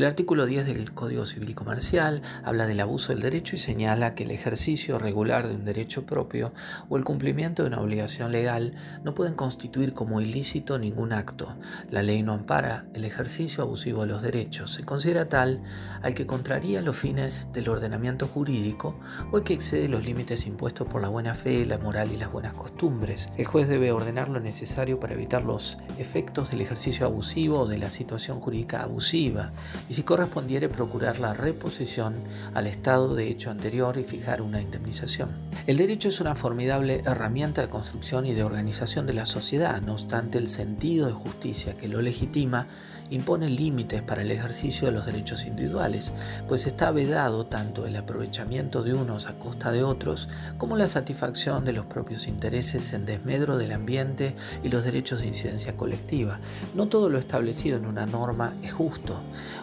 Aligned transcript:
El 0.00 0.06
artículo 0.06 0.46
10 0.46 0.64
del 0.64 0.94
Código 0.94 1.26
Civil 1.26 1.50
y 1.50 1.54
Comercial 1.54 2.22
habla 2.42 2.66
del 2.66 2.80
abuso 2.80 3.12
del 3.12 3.20
derecho 3.20 3.54
y 3.54 3.58
señala 3.58 4.14
que 4.14 4.22
el 4.22 4.30
ejercicio 4.30 4.98
regular 4.98 5.46
de 5.46 5.54
un 5.56 5.62
derecho 5.62 6.06
propio 6.06 6.54
o 6.88 6.96
el 6.96 7.04
cumplimiento 7.04 7.62
de 7.62 7.68
una 7.68 7.82
obligación 7.82 8.32
legal 8.32 8.72
no 9.04 9.12
pueden 9.12 9.34
constituir 9.34 9.92
como 9.92 10.22
ilícito 10.22 10.78
ningún 10.78 11.12
acto. 11.12 11.54
La 11.90 12.02
ley 12.02 12.22
no 12.22 12.32
ampara 12.32 12.86
el 12.94 13.04
ejercicio 13.04 13.62
abusivo 13.62 14.00
de 14.00 14.06
los 14.06 14.22
derechos. 14.22 14.72
Se 14.72 14.84
considera 14.84 15.28
tal 15.28 15.62
al 16.00 16.14
que 16.14 16.24
contraría 16.24 16.80
los 16.80 16.96
fines 16.96 17.48
del 17.52 17.68
ordenamiento 17.68 18.26
jurídico 18.26 18.98
o 19.30 19.36
el 19.36 19.44
que 19.44 19.52
excede 19.52 19.90
los 19.90 20.06
límites 20.06 20.46
impuestos 20.46 20.88
por 20.88 21.02
la 21.02 21.10
buena 21.10 21.34
fe, 21.34 21.66
la 21.66 21.76
moral 21.76 22.10
y 22.10 22.16
las 22.16 22.32
buenas 22.32 22.54
costumbres. 22.54 23.30
El 23.36 23.44
juez 23.44 23.68
debe 23.68 23.92
ordenar 23.92 24.30
lo 24.30 24.40
necesario 24.40 24.98
para 24.98 25.12
evitar 25.12 25.44
los 25.44 25.76
efectos 25.98 26.52
del 26.52 26.62
ejercicio 26.62 27.04
abusivo 27.04 27.60
o 27.60 27.66
de 27.66 27.76
la 27.76 27.90
situación 27.90 28.40
jurídica 28.40 28.82
abusiva 28.82 29.52
y 29.90 29.94
si 29.94 30.04
correspondiere 30.04 30.68
procurar 30.68 31.18
la 31.18 31.34
reposición 31.34 32.14
al 32.54 32.68
estado 32.68 33.16
de 33.16 33.28
hecho 33.28 33.50
anterior 33.50 33.98
y 33.98 34.04
fijar 34.04 34.40
una 34.40 34.60
indemnización. 34.60 35.30
El 35.66 35.78
derecho 35.78 36.08
es 36.08 36.20
una 36.20 36.36
formidable 36.36 37.02
herramienta 37.04 37.60
de 37.60 37.68
construcción 37.68 38.24
y 38.24 38.32
de 38.32 38.44
organización 38.44 39.04
de 39.04 39.14
la 39.14 39.24
sociedad, 39.24 39.82
no 39.82 39.94
obstante 39.94 40.38
el 40.38 40.46
sentido 40.46 41.08
de 41.08 41.12
justicia 41.12 41.74
que 41.74 41.88
lo 41.88 42.00
legitima 42.02 42.68
impone 43.10 43.48
límites 43.48 44.02
para 44.02 44.22
el 44.22 44.30
ejercicio 44.30 44.86
de 44.86 44.92
los 44.92 45.04
derechos 45.04 45.44
individuales, 45.44 46.12
pues 46.48 46.66
está 46.66 46.90
vedado 46.90 47.46
tanto 47.46 47.86
el 47.86 47.96
aprovechamiento 47.96 48.82
de 48.82 48.94
unos 48.94 49.26
a 49.26 49.38
costa 49.38 49.72
de 49.72 49.82
otros 49.82 50.28
como 50.58 50.76
la 50.76 50.86
satisfacción 50.86 51.64
de 51.64 51.72
los 51.72 51.86
propios 51.86 52.28
intereses 52.28 52.92
en 52.92 53.04
desmedro 53.04 53.58
del 53.58 53.72
ambiente 53.72 54.34
y 54.62 54.68
los 54.68 54.84
derechos 54.84 55.20
de 55.20 55.26
incidencia 55.26 55.76
colectiva. 55.76 56.38
No 56.74 56.86
todo 56.86 57.08
lo 57.08 57.18
establecido 57.18 57.76
en 57.76 57.86
una 57.86 58.06
norma 58.06 58.54
es 58.62 58.72
justo, 58.72 59.20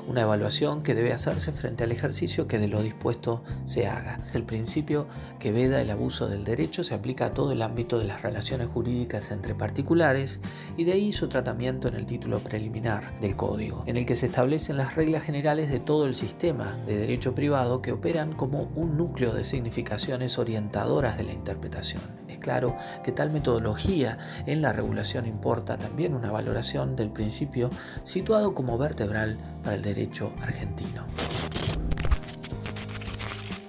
una 0.07 0.21
evaluación 0.21 0.81
que 0.81 0.95
debe 0.95 1.13
hacerse 1.13 1.51
frente 1.51 1.83
al 1.83 1.91
ejercicio 1.91 2.47
que 2.47 2.59
de 2.59 2.67
lo 2.67 2.81
dispuesto 2.81 3.43
se 3.65 3.87
haga. 3.87 4.19
El 4.33 4.43
principio 4.43 5.07
que 5.39 5.51
veda 5.51 5.81
el 5.81 5.89
abuso 5.89 6.27
del 6.27 6.43
derecho 6.43 6.83
se 6.83 6.95
aplica 6.95 7.27
a 7.27 7.33
todo 7.33 7.51
el 7.51 7.61
ámbito 7.61 7.99
de 7.99 8.05
las 8.05 8.21
relaciones 8.21 8.67
jurídicas 8.67 9.31
entre 9.31 9.53
particulares 9.53 10.41
y 10.77 10.85
de 10.85 10.93
ahí 10.93 11.11
su 11.11 11.27
tratamiento 11.27 11.87
en 11.87 11.95
el 11.95 12.05
título 12.05 12.39
preliminar 12.39 13.19
del 13.19 13.35
código, 13.35 13.83
en 13.85 13.97
el 13.97 14.05
que 14.05 14.15
se 14.15 14.27
establecen 14.27 14.77
las 14.77 14.95
reglas 14.95 15.23
generales 15.23 15.69
de 15.69 15.79
todo 15.79 16.05
el 16.05 16.15
sistema 16.15 16.73
de 16.85 16.97
derecho 16.97 17.35
privado 17.35 17.81
que 17.81 17.91
operan 17.91 18.33
como 18.33 18.71
un 18.75 18.97
núcleo 18.97 19.33
de 19.33 19.43
significaciones 19.43 20.37
orientadoras 20.37 21.17
de 21.17 21.23
la 21.23 21.33
interpretación. 21.33 22.01
Es 22.37 22.43
claro 22.43 22.77
que 23.03 23.11
tal 23.11 23.31
metodología 23.31 24.19
en 24.45 24.61
la 24.61 24.71
regulación 24.71 25.25
importa 25.25 25.77
también 25.77 26.13
una 26.13 26.31
valoración 26.31 26.95
del 26.95 27.09
principio 27.09 27.71
situado 28.03 28.53
como 28.53 28.77
vertebral 28.77 29.39
para 29.63 29.75
el 29.75 29.81
derecho 29.81 30.31
argentino. 30.41 31.05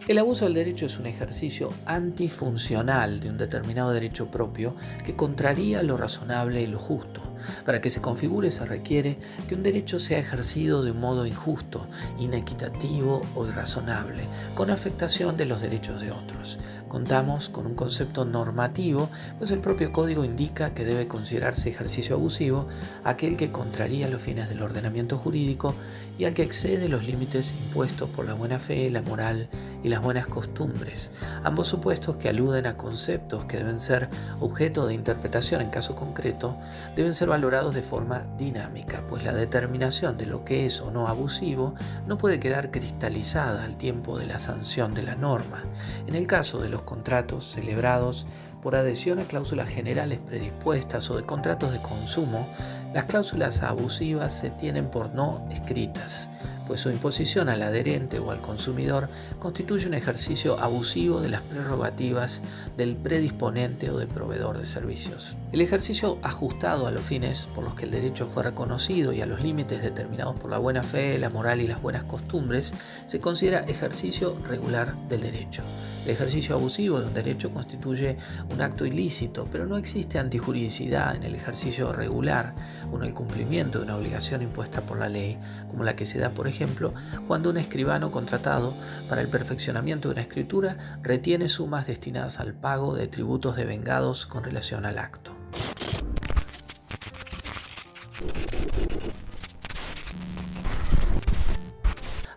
El 0.07 0.19
abuso 0.19 0.45
del 0.45 0.55
derecho 0.55 0.87
es 0.87 0.99
un 0.99 1.07
ejercicio 1.07 1.73
antifuncional 1.87 3.21
de 3.21 3.31
un 3.31 3.39
determinado 3.39 3.93
derecho 3.93 4.31
propio 4.31 4.75
que 5.05 5.17
contraría 5.17 5.83
lo 5.83 5.97
razonable 5.97 6.63
y 6.63 6.67
lo 6.67 6.79
justo. 6.79 7.23
Para 7.65 7.81
que 7.81 7.91
se 7.91 8.01
configure 8.01 8.51
se 8.51 8.65
requiere 8.65 9.19
que 9.49 9.55
un 9.55 9.63
derecho 9.63 9.99
sea 9.99 10.19
ejercido 10.19 10.83
de 10.83 10.93
un 10.93 11.01
modo 11.01 11.27
injusto, 11.27 11.87
inequitativo 12.19 13.23
o 13.35 13.47
irrazonable, 13.47 14.25
con 14.55 14.71
afectación 14.71 15.37
de 15.37 15.45
los 15.45 15.61
derechos 15.61 16.01
de 16.01 16.11
otros. 16.11 16.59
Contamos 16.89 17.49
con 17.49 17.67
un 17.67 17.75
concepto 17.75 18.25
normativo, 18.25 19.09
pues 19.39 19.51
el 19.51 19.61
propio 19.61 19.93
código 19.93 20.25
indica 20.25 20.75
que 20.75 20.85
debe 20.85 21.07
considerarse 21.07 21.69
ejercicio 21.69 22.17
abusivo 22.17 22.67
aquel 23.05 23.37
que 23.37 23.53
contraría 23.53 24.09
los 24.09 24.23
fines 24.23 24.49
del 24.49 24.63
ordenamiento 24.63 25.19
jurídico 25.19 25.75
y 26.19 26.25
al 26.25 26.35
que 26.35 26.43
excede 26.43 26.89
los 26.89 27.05
límites 27.05 27.53
impuestos 27.53 28.09
por 28.11 28.25
la 28.25 28.35
buena 28.35 28.59
fe, 28.59 28.91
la 28.91 29.03
moral 29.03 29.49
y 29.85 29.89
las 29.89 30.03
buenas 30.03 30.27
costumbres, 30.27 31.13
ambos 31.45 31.69
supuestos 31.69 32.17
que 32.17 32.29
aluden 32.29 32.67
a 32.67 32.77
conceptos 32.77 33.45
que 33.45 33.59
deben 33.59 33.79
ser 33.79 34.09
objeto 34.41 34.87
de 34.87 34.95
interpretación 34.95 35.61
en 35.61 35.71
caso 35.71 35.95
concreto, 35.95 36.57
deben 36.97 37.15
ser 37.15 37.29
valorados 37.29 37.75
de 37.75 37.83
forma 37.83 38.25
dinámica, 38.37 39.05
pues 39.07 39.23
la 39.23 39.33
determinación 39.33 40.17
de 40.17 40.27
lo 40.27 40.45
que 40.45 40.67
es 40.67 40.81
o 40.81 40.91
no 40.91 41.07
abusivo 41.07 41.75
no 42.07 42.19
puede 42.19 42.41
quedar 42.41 42.73
cristalizada 42.73 43.65
al 43.65 43.77
tiempo 43.77 44.19
de 44.19 44.27
la 44.27 44.41
sanción 44.41 44.95
de 44.95 45.05
la 45.05 45.15
norma. 45.15 45.63
En 46.07 46.17
el 46.17 46.27
caso 46.27 46.59
de 46.59 46.69
los 46.69 46.78
contratos 46.83 47.45
celebrados 47.45 48.27
por 48.63 48.75
adhesión 48.75 49.19
a 49.19 49.25
cláusulas 49.25 49.69
generales 49.69 50.19
predispuestas 50.19 51.11
o 51.11 51.17
de 51.17 51.23
contratos 51.23 51.73
de 51.73 51.81
consumo, 51.81 52.49
las 52.93 53.05
cláusulas 53.05 53.63
abusivas 53.63 54.33
se 54.33 54.51
tienen 54.51 54.91
por 54.91 55.15
no 55.15 55.47
escritas 55.51 56.29
pues 56.69 56.81
su 56.81 56.91
imposición 56.91 57.49
al 57.49 57.63
adherente 57.63 58.21
o 58.21 58.31
al 58.31 58.43
consumidor 58.43 59.09
constituye 59.41 59.87
un 59.87 59.95
ejercicio 59.95 60.61
abusivo 60.61 61.21
de 61.21 61.31
las 61.31 61.41
prerrogativas 61.41 62.43
del 62.77 62.95
predisponente 62.95 63.91
o 63.91 63.99
del 63.99 64.07
proveedor 64.07 64.59
de 64.59 64.67
servicios. 64.67 65.37
El 65.51 65.63
ejercicio 65.63 66.19
ajustado 66.23 66.87
a 66.87 66.91
los 66.91 67.03
fines 67.03 67.49
por 67.55 67.65
los 67.65 67.75
que 67.75 67.85
el 67.85 67.91
derecho 67.91 68.27
fue 68.27 68.43
reconocido 68.43 69.15
y 69.15 69.23
a 69.23 69.27
los 69.27 69.43
límites 69.43 69.83
determinados 69.83 70.39
por 70.39 70.51
la 70.51 70.59
buena 70.59 70.83
fe, 70.83 71.19
la 71.19 71.31
moral 71.31 71.63
y 71.63 71.67
las 71.67 71.81
buenas 71.81 72.05
costumbres 72.05 72.75
se 73.07 73.19
considera 73.19 73.61
ejercicio 73.61 74.37
regular 74.45 74.95
del 75.09 75.23
derecho. 75.23 75.63
El 76.09 76.15
ejercicio 76.15 76.55
abusivo 76.55 77.01
de 77.01 77.07
un 77.07 77.13
derecho 77.13 77.53
constituye 77.53 78.17
un 78.51 78.63
acto 78.63 78.87
ilícito, 78.87 79.47
pero 79.53 79.67
no 79.67 79.77
existe 79.77 80.19
antijuridicidad 80.19 81.15
en 81.15 81.23
el 81.23 81.35
ejercicio 81.35 81.93
regular 81.93 82.55
o 82.91 82.97
en 82.97 83.05
el 83.05 83.13
cumplimiento 83.13 83.79
de 83.79 83.85
una 83.85 83.97
obligación 83.97 84.41
impuesta 84.41 84.81
por 84.81 84.99
la 84.99 85.11
ley, 85.11 85.39
como 85.69 85.85
la 85.85 85.97
que 85.97 86.07
se 86.07 86.19
da, 86.19 86.31
por 86.31 86.49
ejemplo, 86.49 86.95
cuando 87.27 87.51
un 87.51 87.59
escribano 87.59 88.11
contratado 88.11 88.73
para 89.07 89.21
el 89.21 89.29
perfeccionamiento 89.29 90.09
de 90.09 90.15
una 90.15 90.23
escritura 90.23 90.79
retiene 91.03 91.47
sumas 91.47 91.87
destinadas 91.87 92.41
al 92.41 92.55
pago 92.55 92.95
de 92.95 93.07
tributos 93.07 93.57
devengados 93.57 94.25
con 94.25 94.43
relación 94.43 94.87
al 94.87 94.97
acto. 94.97 95.37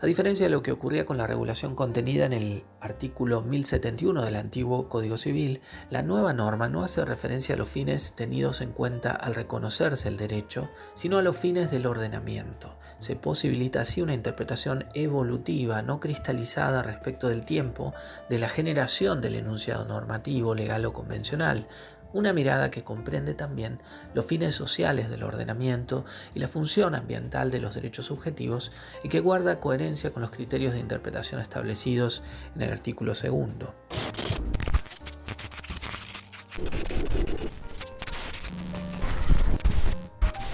A 0.02 0.08
diferencia 0.08 0.48
de 0.48 0.50
lo 0.50 0.64
que 0.64 0.72
ocurría 0.72 1.06
con 1.06 1.20
la 1.20 1.28
regulación 1.28 1.76
contenida 1.76 2.26
en 2.26 2.34
el 2.34 2.64
artículo 2.80 3.44
1071 3.44 4.26
del 4.26 4.36
antiguo 4.36 4.90
Código 4.90 5.16
Civil, 5.16 5.62
la 5.92 6.02
nueva 6.02 6.34
norma 6.34 6.70
no 6.70 6.84
hace 6.84 7.06
referencia 7.06 7.54
a 7.54 7.58
los 7.60 7.70
fines 7.70 8.16
tenidos 8.16 8.62
en 8.62 8.72
cuenta 8.72 9.12
al 9.12 9.36
reconocerse 9.36 10.08
el 10.08 10.18
derecho, 10.18 10.72
sino 10.96 11.20
a 11.20 11.22
los 11.22 11.38
fines 11.38 11.70
del 11.70 11.86
ordenamiento. 11.86 12.76
Se 12.98 13.16
posibilita 13.16 13.82
así 13.82 14.02
una 14.02 14.16
interpretación 14.16 14.86
evolutiva, 14.96 15.84
no 15.84 16.00
cristalizada 16.00 16.82
respecto 16.82 17.30
del 17.30 17.46
tiempo, 17.46 17.94
de 18.28 18.40
la 18.40 18.50
generación 18.50 19.22
del 19.22 19.36
enunciado 19.36 19.86
normativo, 19.86 20.56
legal 20.56 20.84
o 20.86 20.94
convencional, 20.94 21.68
una 22.14 22.34
mirada 22.34 22.72
que 22.72 22.84
comprende 22.84 23.34
también 23.34 23.82
los 24.14 24.26
fines 24.26 24.54
sociales 24.54 25.10
del 25.10 25.24
ordenamiento 25.24 26.06
y 26.34 26.40
la 26.40 26.48
función 26.48 26.96
ambiental 26.96 27.52
de 27.52 27.62
los 27.62 27.76
derechos 27.76 28.08
subjetivos 28.08 28.72
y 29.04 29.10
que 29.10 29.20
guarda 29.20 29.60
coherencia 29.60 30.12
con 30.12 30.22
los 30.22 30.32
criterios 30.32 30.74
de 30.74 30.80
interpretación 30.80 31.42
establecidos 31.42 32.24
en 32.56 32.64
el 32.64 32.72
artículo 32.72 33.16
segundo. 33.16 33.74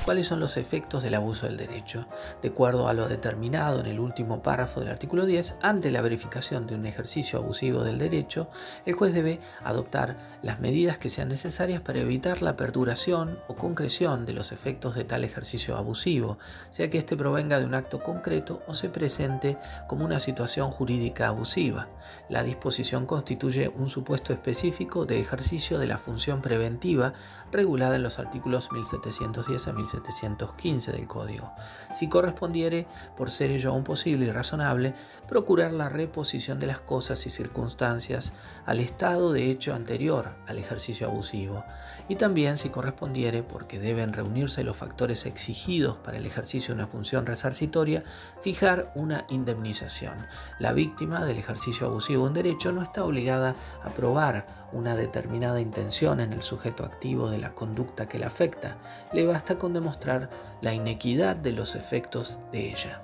Cuáles 0.07 0.27
son 0.27 0.39
los 0.39 0.55
efectos 0.55 1.03
del 1.03 1.15
abuso 1.15 1.47
del 1.47 1.57
derecho. 1.57 2.07
De 2.41 2.47
acuerdo 2.47 2.87
a 2.87 2.93
lo 2.93 3.09
determinado 3.09 3.81
en 3.81 3.87
el 3.87 3.99
último 3.99 4.41
párrafo 4.41 4.79
del 4.79 4.87
artículo 4.87 5.25
10, 5.25 5.55
ante 5.61 5.91
la 5.91 6.01
verificación 6.01 6.65
de 6.65 6.75
un 6.75 6.85
ejercicio 6.85 7.39
abusivo 7.39 7.83
del 7.83 7.97
derecho, 7.97 8.49
el 8.85 8.93
juez 8.93 9.13
debe 9.13 9.41
adoptar 9.65 10.15
las 10.41 10.61
medidas 10.61 10.97
que 10.97 11.09
sean 11.09 11.27
necesarias 11.27 11.81
para 11.81 11.99
evitar 11.99 12.41
la 12.41 12.55
perduración 12.55 13.37
o 13.49 13.55
concreción 13.55 14.25
de 14.25 14.31
los 14.31 14.53
efectos 14.53 14.95
de 14.95 15.03
tal 15.03 15.25
ejercicio 15.25 15.75
abusivo, 15.75 16.37
sea 16.69 16.89
que 16.89 16.99
éste 16.99 17.17
provenga 17.17 17.59
de 17.59 17.65
un 17.65 17.75
acto 17.75 18.01
concreto 18.01 18.63
o 18.65 18.75
se 18.75 18.87
presente 18.87 19.57
como 19.89 20.05
una 20.05 20.21
situación 20.21 20.71
jurídica 20.71 21.27
abusiva. 21.27 21.89
La 22.29 22.43
disposición 22.43 23.05
constituye 23.07 23.73
un 23.75 23.89
supuesto 23.89 24.31
específico 24.31 25.05
de 25.05 25.19
ejercicio 25.19 25.77
de 25.77 25.87
la 25.87 25.97
función 25.97 26.41
preventiva 26.41 27.11
regulada 27.51 27.97
en 27.97 28.03
los 28.03 28.19
artículos 28.19 28.71
1710 28.71 29.67
a 29.67 29.73
1710 29.73 29.96
715 30.05 30.91
del 30.91 31.07
Código. 31.07 31.51
Si 31.93 32.09
correspondiere, 32.09 32.87
por 33.15 33.29
ser 33.29 33.51
ello 33.51 33.71
aún 33.71 33.83
posible 33.83 34.25
y 34.25 34.31
razonable, 34.31 34.93
procurar 35.27 35.71
la 35.71 35.89
reposición 35.89 36.59
de 36.59 36.67
las 36.67 36.79
cosas 36.81 37.25
y 37.25 37.29
circunstancias 37.29 38.33
al 38.65 38.79
estado 38.79 39.31
de 39.31 39.49
hecho 39.49 39.73
anterior 39.73 40.35
al 40.47 40.57
ejercicio 40.57 41.07
abusivo, 41.07 41.63
y 42.07 42.15
también 42.15 42.57
si 42.57 42.69
correspondiere, 42.69 43.43
porque 43.43 43.79
deben 43.79 44.13
reunirse 44.13 44.63
los 44.63 44.77
factores 44.77 45.25
exigidos 45.25 45.97
para 45.97 46.17
el 46.17 46.25
ejercicio 46.25 46.73
de 46.73 46.81
una 46.81 46.87
función 46.87 47.25
resarcitoria, 47.25 48.03
fijar 48.41 48.91
una 48.95 49.25
indemnización. 49.29 50.25
La 50.59 50.73
víctima 50.73 51.25
del 51.25 51.37
ejercicio 51.37 51.87
abusivo 51.87 52.23
de 52.23 52.27
un 52.29 52.33
derecho 52.33 52.71
no 52.71 52.81
está 52.81 53.03
obligada 53.03 53.55
a 53.83 53.89
probar 53.89 54.66
una 54.71 54.95
determinada 54.95 55.61
intención 55.61 56.19
en 56.19 56.33
el 56.33 56.41
sujeto 56.41 56.83
activo 56.83 57.29
de 57.29 57.37
la 57.37 57.53
conducta 57.53 58.07
que 58.07 58.19
la 58.19 58.27
afecta, 58.27 58.77
le 59.13 59.25
basta 59.25 59.57
con 59.57 59.73
demostrar 59.73 60.29
la 60.61 60.73
inequidad 60.73 61.35
de 61.35 61.51
los 61.51 61.75
efectos 61.75 62.39
de 62.51 62.69
ella. 62.69 63.01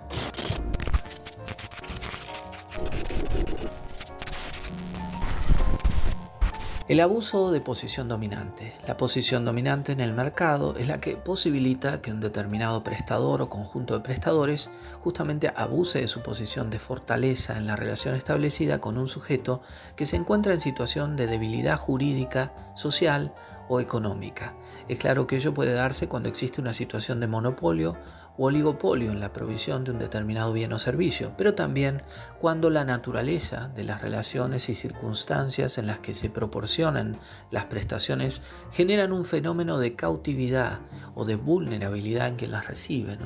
El 6.93 6.99
abuso 6.99 7.49
de 7.49 7.59
posición 7.59 8.07
dominante. 8.07 8.75
La 8.87 8.97
posición 8.97 9.45
dominante 9.45 9.93
en 9.93 9.99
el 9.99 10.13
mercado 10.13 10.75
es 10.77 10.87
la 10.87 10.99
que 10.99 11.17
posibilita 11.17 12.03
que 12.03 12.11
un 12.11 12.19
determinado 12.19 12.83
prestador 12.83 13.41
o 13.41 13.49
conjunto 13.49 13.95
de 13.95 14.01
prestadores 14.01 14.69
justamente 15.01 15.51
abuse 15.55 16.01
de 16.01 16.07
su 16.07 16.21
posición 16.21 16.69
de 16.69 16.77
fortaleza 16.77 17.57
en 17.57 17.65
la 17.65 17.75
relación 17.75 18.13
establecida 18.13 18.79
con 18.79 18.99
un 18.99 19.07
sujeto 19.07 19.63
que 19.95 20.05
se 20.05 20.17
encuentra 20.17 20.53
en 20.53 20.59
situación 20.59 21.15
de 21.15 21.25
debilidad 21.25 21.79
jurídica, 21.79 22.53
social 22.75 23.33
o 23.69 23.79
económica. 23.79 24.53
Es 24.87 24.99
claro 24.99 25.25
que 25.25 25.37
ello 25.37 25.51
puede 25.51 25.73
darse 25.73 26.07
cuando 26.07 26.29
existe 26.29 26.61
una 26.61 26.73
situación 26.73 27.19
de 27.19 27.25
monopolio 27.25 27.97
oligopolio 28.37 29.11
en 29.11 29.19
la 29.19 29.31
provisión 29.31 29.83
de 29.83 29.91
un 29.91 29.99
determinado 29.99 30.53
bien 30.53 30.73
o 30.73 30.79
servicio, 30.79 31.33
pero 31.37 31.53
también 31.53 32.01
cuando 32.39 32.69
la 32.69 32.83
naturaleza 32.83 33.69
de 33.75 33.83
las 33.83 34.01
relaciones 34.01 34.69
y 34.69 34.73
circunstancias 34.73 35.77
en 35.77 35.87
las 35.87 35.99
que 35.99 36.13
se 36.13 36.29
proporcionan 36.29 37.17
las 37.51 37.65
prestaciones 37.65 38.41
generan 38.71 39.11
un 39.11 39.25
fenómeno 39.25 39.77
de 39.77 39.95
cautividad 39.95 40.79
o 41.15 41.25
de 41.25 41.35
vulnerabilidad 41.35 42.27
en 42.27 42.35
quien 42.35 42.51
las 42.51 42.67
recibe. 42.67 43.17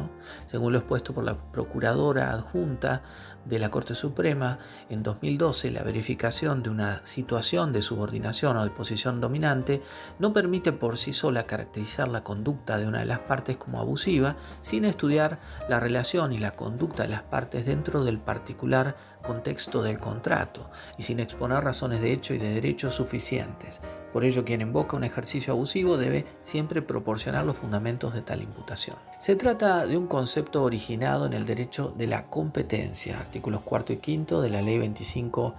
Según 0.46 0.74
lo 0.74 0.80
expuesto 0.80 1.14
por 1.14 1.24
la 1.24 1.38
Procuradora 1.52 2.32
Adjunta 2.32 3.04
de 3.48 3.60
la 3.60 3.70
Corte 3.70 3.96
Suprema, 3.96 4.60
en 4.90 5.04
2012 5.04 5.72
la 5.72 5.84
verificación 5.84 6.64
de 6.64 6.70
una 6.70 7.06
situación 7.06 7.72
de 7.72 7.82
subordinación 7.82 8.58
o 8.58 8.64
de 8.64 8.70
posición 8.70 9.22
dominante 9.22 9.82
no 10.20 10.34
permite 10.34 10.74
por 10.74 10.98
sí 10.98 11.14
sola 11.14 11.48
caracterizar 11.48 12.08
la 12.08 12.24
conducta 12.24 12.78
de 12.78 12.88
una 12.88 13.00
de 13.00 13.06
las 13.06 13.20
partes 13.20 13.58
como 13.58 13.80
abusiva 13.80 14.36
sin 14.62 14.86
estudiar 14.86 15.40
la 15.70 15.80
relación 15.80 16.34
y 16.34 16.38
la 16.38 16.52
conducta 16.52 17.04
de 17.04 17.10
las 17.10 17.24
partes 17.24 17.66
dentro 17.66 18.04
del 18.04 18.20
particular 18.20 18.96
contexto 19.28 19.84
del 19.84 20.00
contrato 20.00 20.72
y 20.98 21.04
sin 21.04 21.20
exponer 21.20 21.64
razones 21.64 22.02
de 22.02 22.14
hecho 22.14 22.34
y 22.34 22.40
de 22.40 22.50
derecho 22.50 22.90
suficientes. 22.90 23.82
Por 24.14 24.24
ello, 24.24 24.46
quien 24.46 24.62
invoca 24.62 24.96
un 24.96 25.04
ejercicio 25.04 25.54
abusivo 25.54 25.98
debe 25.98 26.26
siempre 26.42 26.82
proporcionar 26.82 27.46
los 27.46 27.58
fundamentos 27.58 28.14
de 28.14 28.22
tal 28.22 28.42
imputación. 28.42 28.96
Se 29.20 29.36
trata 29.36 29.86
de 29.86 29.98
un 29.98 30.08
concepto 30.08 30.64
originado 30.64 31.26
en 31.26 31.34
el 31.34 31.46
derecho 31.46 31.94
de 31.96 32.08
la 32.08 32.28
competencia, 32.28 33.20
artículos 33.20 33.62
4 33.64 33.96
y 33.96 34.00
5 34.02 34.42
de 34.42 34.50
la 34.50 34.62
Ley 34.62 34.80
25 34.80 35.54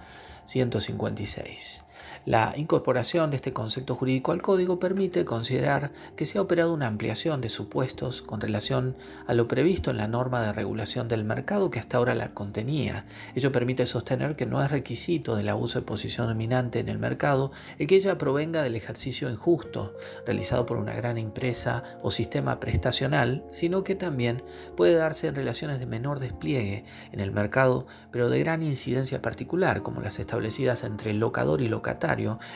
156. 0.49 1.85
La 2.25 2.53
incorporación 2.55 3.31
de 3.31 3.37
este 3.37 3.53
concepto 3.53 3.95
jurídico 3.95 4.31
al 4.31 4.41
código 4.41 4.79
permite 4.79 5.25
considerar 5.25 5.91
que 6.15 6.25
se 6.25 6.37
ha 6.37 6.41
operado 6.41 6.73
una 6.73 6.87
ampliación 6.87 7.41
de 7.41 7.49
supuestos 7.49 8.21
con 8.21 8.41
relación 8.41 8.95
a 9.25 9.33
lo 9.33 9.47
previsto 9.47 9.89
en 9.91 9.97
la 9.97 10.07
norma 10.07 10.41
de 10.41 10.53
regulación 10.53 11.07
del 11.07 11.23
mercado 11.23 11.69
que 11.69 11.79
hasta 11.79 11.97
ahora 11.97 12.15
la 12.15 12.33
contenía. 12.33 13.05
Ello 13.35 13.51
permite 13.51 13.85
sostener 13.85 14.35
que 14.35 14.45
no 14.45 14.61
es 14.61 14.71
requisito 14.71 15.35
del 15.35 15.49
abuso 15.49 15.79
de 15.79 15.85
posición 15.85 16.27
dominante 16.27 16.79
en 16.79 16.89
el 16.89 16.99
mercado 16.99 17.51
el 17.77 17.87
que 17.87 17.95
ella 17.95 18.17
provenga 18.17 18.61
del 18.61 18.75
ejercicio 18.75 19.29
injusto 19.29 19.95
realizado 20.25 20.65
por 20.65 20.77
una 20.77 20.93
gran 20.93 21.17
empresa 21.17 21.83
o 22.01 22.11
sistema 22.11 22.59
prestacional, 22.59 23.43
sino 23.51 23.83
que 23.83 23.95
también 23.95 24.43
puede 24.75 24.93
darse 24.93 25.27
en 25.27 25.35
relaciones 25.35 25.79
de 25.79 25.85
menor 25.85 26.19
despliegue 26.19 26.85
en 27.11 27.19
el 27.19 27.31
mercado, 27.31 27.87
pero 28.11 28.29
de 28.29 28.39
gran 28.39 28.63
incidencia 28.63 29.21
particular, 29.21 29.81
como 29.81 30.01
las 30.01 30.19
establecidas 30.19 30.83
entre 30.83 31.13
locador 31.13 31.61
y 31.61 31.67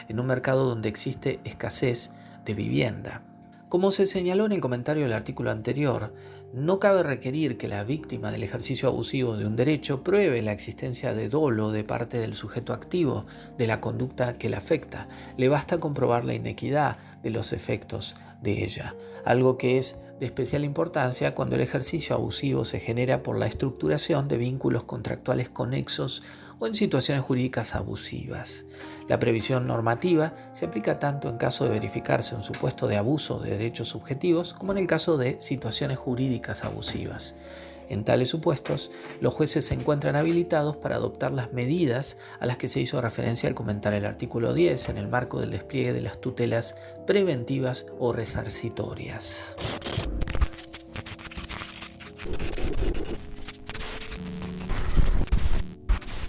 en 0.08 0.20
un 0.20 0.26
mercado 0.26 0.66
donde 0.66 0.90
existe 0.90 1.40
escasez 1.44 2.12
de 2.46 2.54
vivienda. 2.54 3.24
Como 3.70 3.90
se 3.90 4.06
señaló 4.06 4.46
en 4.46 4.52
el 4.52 4.62
comentario 4.62 5.02
del 5.04 5.14
artículo 5.14 5.50
anterior, 5.50 6.14
no 6.54 6.78
cabe 6.78 7.02
requerir 7.02 7.58
que 7.58 7.68
la 7.68 7.84
víctima 7.84 8.30
del 8.30 8.44
ejercicio 8.44 8.88
abusivo 8.88 9.36
de 9.38 9.48
un 9.48 9.56
derecho 9.56 10.04
pruebe 10.04 10.44
la 10.44 10.52
existencia 10.52 11.16
de 11.16 11.28
dolo 11.28 11.72
de 11.72 11.84
parte 11.84 12.20
del 12.20 12.36
sujeto 12.36 12.74
activo 12.74 13.26
de 13.58 13.66
la 13.66 13.82
conducta 13.82 14.38
que 14.38 14.50
le 14.50 14.58
afecta. 14.58 15.08
Le 15.38 15.50
basta 15.50 15.80
comprobar 15.80 16.26
la 16.26 16.36
inequidad 16.36 17.00
de 17.24 17.32
los 17.32 17.54
efectos 17.54 18.16
de 18.44 18.64
ella, 18.64 18.96
algo 19.26 19.58
que 19.58 19.80
es 19.80 20.00
de 20.20 20.28
especial 20.28 20.64
importancia 20.64 21.34
cuando 21.34 21.56
el 21.56 21.62
ejercicio 21.62 22.16
abusivo 22.16 22.66
se 22.66 22.80
genera 22.80 23.24
por 23.24 23.40
la 23.40 23.48
estructuración 23.48 24.28
de 24.28 24.38
vínculos 24.38 24.84
contractuales 24.84 25.50
conexos 25.50 26.22
en 26.68 26.74
situaciones 26.74 27.24
jurídicas 27.24 27.76
abusivas. 27.76 28.66
La 29.08 29.20
previsión 29.20 29.68
normativa 29.68 30.34
se 30.52 30.66
aplica 30.66 31.00
tanto 31.00 31.30
en 31.30 31.38
caso 31.38 31.66
de 31.66 31.72
verificarse 31.72 32.36
un 32.36 32.44
supuesto 32.44 32.88
de 32.88 32.98
abuso 32.98 33.40
de 33.40 33.52
derechos 33.52 33.90
subjetivos 33.90 34.54
como 34.54 34.72
en 34.72 34.78
el 34.78 34.88
caso 34.88 35.18
de 35.18 35.38
situaciones 35.42 35.98
jurídicas 35.98 36.64
abusivas. 36.64 37.36
En 37.90 38.06
tales 38.06 38.30
supuestos, 38.30 38.92
los 39.20 39.34
jueces 39.34 39.66
se 39.66 39.74
encuentran 39.74 40.16
habilitados 40.16 40.78
para 40.78 40.96
adoptar 40.96 41.34
las 41.34 41.52
medidas 41.52 42.18
a 42.40 42.46
las 42.46 42.58
que 42.58 42.68
se 42.68 42.80
hizo 42.80 43.02
referencia 43.02 43.50
al 43.50 43.56
comentar 43.56 43.94
el 43.94 44.06
artículo 44.06 44.54
10 44.54 44.90
en 44.90 44.98
el 44.98 45.10
marco 45.10 45.40
del 45.40 45.52
despliegue 45.52 45.94
de 45.94 46.02
las 46.02 46.20
tutelas 46.22 46.78
preventivas 47.06 47.86
o 48.00 48.14
resarcitorias. 48.14 49.56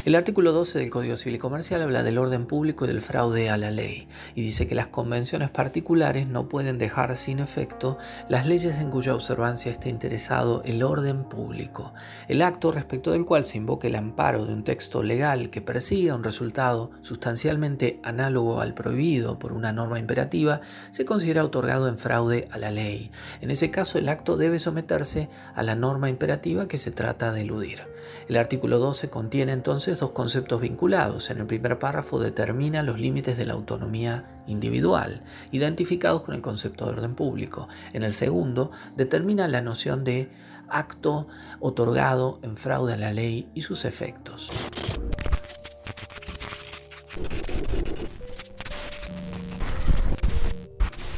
El 0.04 0.16
artículo 0.16 0.52
12 0.52 0.80
del 0.80 0.90
Código 0.90 1.16
Civil 1.16 1.36
y 1.36 1.38
Comercial 1.38 1.80
habla 1.80 2.02
del 2.02 2.18
orden 2.18 2.44
público 2.44 2.84
y 2.84 2.88
del 2.88 3.00
fraude 3.00 3.48
a 3.48 3.56
la 3.56 3.70
ley 3.70 4.06
y 4.34 4.42
dice 4.42 4.66
que 4.66 4.74
las 4.74 4.88
convenciones 4.88 5.48
particulares 5.48 6.28
no 6.28 6.46
pueden 6.46 6.76
dejar 6.76 7.16
sin 7.16 7.38
efecto 7.38 7.96
las 8.28 8.44
leyes 8.44 8.80
en 8.80 8.90
cuya 8.90 9.14
observancia 9.14 9.72
esté 9.72 9.88
interesado 9.88 10.60
el 10.66 10.82
orden 10.82 11.24
público. 11.24 11.94
El 12.28 12.42
acto 12.42 12.70
respecto 12.70 13.12
del 13.12 13.24
cual 13.24 13.46
se 13.46 13.56
invoque 13.56 13.86
el 13.86 13.94
amparo 13.94 14.44
de 14.44 14.52
un 14.52 14.62
texto 14.62 15.02
legal 15.02 15.48
que 15.48 15.62
persiga 15.62 16.14
un 16.14 16.22
resultado 16.22 16.90
sustancialmente 17.00 17.98
análogo 18.02 18.60
al 18.60 18.74
prohibido 18.74 19.38
por 19.38 19.54
una 19.54 19.72
norma 19.72 19.98
imperativa 19.98 20.60
se 20.90 21.06
considera 21.06 21.44
otorgado 21.44 21.88
en 21.88 21.96
fraude 21.96 22.46
a 22.50 22.58
la 22.58 22.70
ley. 22.70 23.10
En 23.40 23.50
ese 23.50 23.70
caso 23.70 23.96
el 23.96 24.10
acto 24.10 24.36
debe 24.36 24.58
someterse 24.58 25.30
a 25.54 25.62
la 25.62 25.76
norma 25.76 26.10
imperativa 26.10 26.68
que 26.68 26.76
se 26.76 26.90
trata 26.90 27.32
de 27.32 27.40
eludir. 27.40 27.93
El 28.28 28.36
artículo 28.36 28.78
12 28.78 29.10
contiene 29.10 29.52
entonces 29.52 29.98
dos 29.98 30.12
conceptos 30.12 30.60
vinculados. 30.60 31.30
En 31.30 31.38
el 31.38 31.46
primer 31.46 31.78
párrafo 31.78 32.18
determina 32.18 32.82
los 32.82 33.00
límites 33.00 33.36
de 33.36 33.46
la 33.46 33.54
autonomía 33.54 34.42
individual, 34.46 35.22
identificados 35.52 36.22
con 36.22 36.34
el 36.34 36.40
concepto 36.40 36.86
de 36.86 36.92
orden 36.92 37.14
público. 37.14 37.68
En 37.92 38.02
el 38.02 38.12
segundo 38.12 38.70
determina 38.96 39.48
la 39.48 39.62
noción 39.62 40.04
de 40.04 40.30
acto 40.68 41.28
otorgado 41.60 42.38
en 42.42 42.56
fraude 42.56 42.94
a 42.94 42.96
la 42.96 43.12
ley 43.12 43.48
y 43.54 43.62
sus 43.62 43.84
efectos. 43.84 44.50